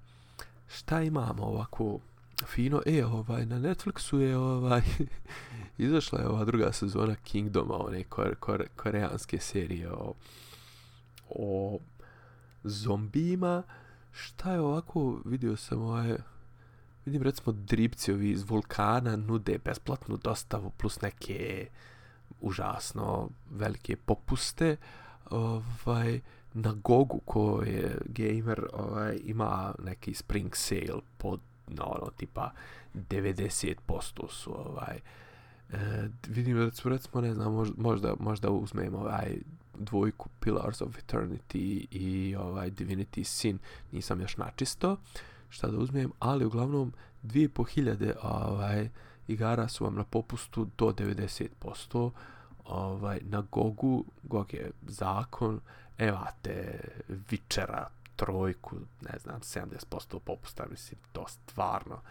šta 0.68 1.02
imamo 1.02 1.44
ovako 1.44 2.00
fino? 2.46 2.82
E, 2.86 3.06
ovaj, 3.06 3.46
na 3.46 3.60
Netflixu 3.60 4.18
je 4.18 4.38
ovaj, 4.38 4.82
izašla 5.78 6.20
je 6.20 6.28
ova 6.28 6.46
druga 6.46 6.72
sezona 6.72 7.16
Kingdoma, 7.16 7.86
one 7.86 8.04
kore, 8.04 8.36
kore, 8.36 8.66
koreanske 8.76 9.40
serije 9.40 9.92
o, 9.92 10.14
o 11.30 11.80
zombijima, 12.64 13.64
šta 14.12 14.54
je 14.54 14.60
ovako, 14.60 15.22
vidio 15.26 15.58
sam 15.58 15.82
ovaj, 15.82 16.18
vidim 17.06 17.24
recimo 17.24 17.52
dripci 17.52 18.12
ovi 18.12 18.30
iz 18.30 18.44
vulkana 18.50 19.16
nude 19.16 19.58
besplatnu 19.66 20.18
dostavu 20.18 20.70
plus 20.70 21.02
neke 21.02 21.68
užasno 22.42 23.30
velike 23.52 23.96
popuste 23.96 24.78
ovaj, 25.30 26.20
na 26.54 26.74
Gogu 26.84 27.20
ko 27.26 27.64
je 27.66 27.98
gamer 28.06 28.66
ovaj, 28.74 29.20
ima 29.24 29.74
neki 29.84 30.14
spring 30.14 30.56
sale 30.56 31.02
pod 31.18 31.40
no, 31.68 31.84
ono, 31.84 32.12
tipa 32.18 32.52
90% 32.94 34.30
su 34.30 34.54
ovaj, 34.54 35.00
e, 35.70 36.10
vidim 36.28 36.58
da 36.58 36.72
su 36.72 36.90
recimo 36.90 37.22
ne 37.22 37.34
znam 37.34 37.74
možda, 37.78 38.14
možda 38.20 38.50
uzmem 38.50 38.96
ovaj 38.96 39.38
dvojku 39.80 40.30
Pillars 40.40 40.82
of 40.82 40.98
Eternity 40.98 41.88
i 41.92 42.36
ovaj 42.36 42.72
Divinity 42.72 43.24
Sin 43.24 43.60
nisam 43.92 44.22
još 44.22 44.38
načisto 44.38 44.98
šta 45.50 45.68
da 45.68 45.78
uzmem, 45.78 46.12
ali 46.20 46.46
uglavnom 46.46 46.94
2500 47.24 48.14
ovaj, 48.24 48.90
igara 49.28 49.68
su 49.68 49.84
vam 49.84 49.96
na 49.96 50.04
popustu 50.04 50.68
do 50.78 50.86
90%. 50.86 52.12
Ovaj, 52.66 53.20
na 53.24 53.44
Gogu, 53.52 54.06
Gog 54.24 54.54
je 54.54 54.72
zakon, 54.88 55.60
evate 55.98 56.80
Vičera, 57.30 57.88
trojku, 58.18 58.76
ne 59.02 59.20
znam, 59.20 59.40
70% 59.40 60.20
popusta, 60.20 60.66
mislim, 60.70 61.00
to 61.12 61.26
stvarno 61.28 62.02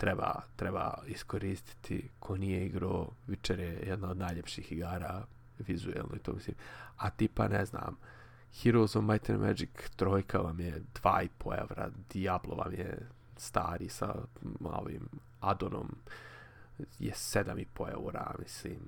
treba, 0.00 0.42
treba 0.56 1.02
iskoristiti. 1.06 2.08
Ko 2.18 2.36
nije 2.36 2.66
igrao, 2.66 3.08
Witcher 3.28 3.58
je 3.58 3.82
jedna 3.86 4.10
od 4.10 4.16
najljepših 4.16 4.72
igara 4.72 5.26
vizuelno 5.58 6.16
i 6.16 6.18
to 6.18 6.32
mislim. 6.32 6.56
A 6.96 7.10
tipa, 7.10 7.48
ne 7.48 7.64
znam, 7.64 7.96
Heroes 8.62 8.96
of 8.96 9.04
Might 9.04 9.30
and 9.30 9.40
Magic 9.40 9.70
trojka 9.96 10.38
vam 10.38 10.60
je 10.60 10.82
2,5 11.02 11.60
evra, 11.60 11.90
Diablo 12.12 12.54
vam 12.54 12.72
je 12.72 12.98
stari 13.36 13.88
sa 13.88 14.14
ovim 14.60 15.08
Adonom 15.40 15.96
je 16.98 17.12
7,5 17.12 17.92
eura, 17.92 18.34
mislim. 18.38 18.80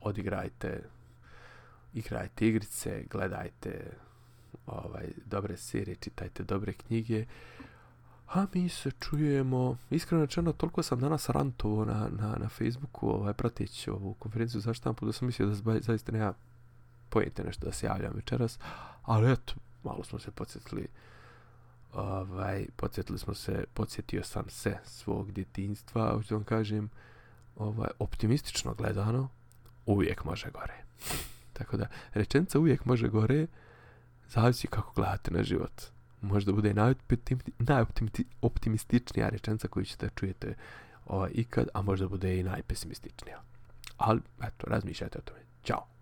Odigrajte, 0.00 0.84
igrajte 1.94 2.46
igrice, 2.46 3.04
gledajte 3.10 3.90
ovaj, 4.66 5.06
dobre 5.26 5.56
serije, 5.56 5.96
čitajte 5.96 6.42
dobre 6.42 6.72
knjige. 6.72 7.26
A 8.28 8.46
mi 8.54 8.68
se 8.68 8.90
čujemo, 8.90 9.76
iskreno 9.90 10.24
rečeno, 10.24 10.52
toliko 10.52 10.82
sam 10.82 11.00
danas 11.00 11.28
rantovo 11.28 11.84
na, 11.84 12.08
na, 12.18 12.36
na 12.40 12.48
Facebooku, 12.48 13.08
ovaj, 13.08 13.32
pratići 13.32 13.90
ovu 13.90 14.14
konferenciju 14.14 14.60
za 14.60 14.74
štampu, 14.74 15.06
da 15.06 15.12
sam 15.12 15.26
mislio 15.26 15.48
da 15.48 15.80
zaista 15.80 16.12
nema 16.12 16.34
pojete 17.08 17.44
nešto 17.44 17.66
da 17.66 17.72
se 17.72 17.86
javljam 17.86 18.12
večeras, 18.14 18.58
ali 19.02 19.32
eto, 19.32 19.54
malo 19.84 20.04
smo 20.04 20.18
se 20.18 20.30
podsjetili, 20.30 20.88
ovaj, 21.92 22.66
podsjetili 22.76 23.18
smo 23.18 23.34
se, 23.34 23.64
podsjetio 23.74 24.24
sam 24.24 24.44
se 24.48 24.78
svog 24.84 25.32
djetinjstva, 25.32 26.12
hoću 26.12 26.34
vam 26.34 26.44
kažem, 26.44 26.90
ovaj, 27.56 27.88
optimistično 27.98 28.74
gledano, 28.74 29.28
uvijek 29.86 30.24
može 30.24 30.50
gore. 30.50 30.84
Tako 31.56 31.76
da, 31.76 31.86
rečenica 32.14 32.58
uvijek 32.58 32.84
može 32.84 33.08
gore, 33.08 33.46
zavisi 34.34 34.66
kako 34.66 34.92
gledate 34.96 35.30
na 35.30 35.42
život. 35.42 35.82
Možda 36.20 36.52
bude 36.52 36.74
najoptimističnija 37.58 39.28
rečenica 39.28 39.68
koju 39.68 39.84
ćete 39.84 40.08
čujete 40.14 40.54
ovaj, 41.06 41.30
ikad, 41.34 41.68
a 41.74 41.82
možda 41.82 42.08
bude 42.08 42.38
i 42.38 42.42
najpesimističnija. 42.42 43.42
Ali, 43.96 44.20
eto, 44.42 44.66
razmišljajte 44.66 45.18
o 45.18 45.22
tome. 45.22 45.40
Ćao! 45.64 45.93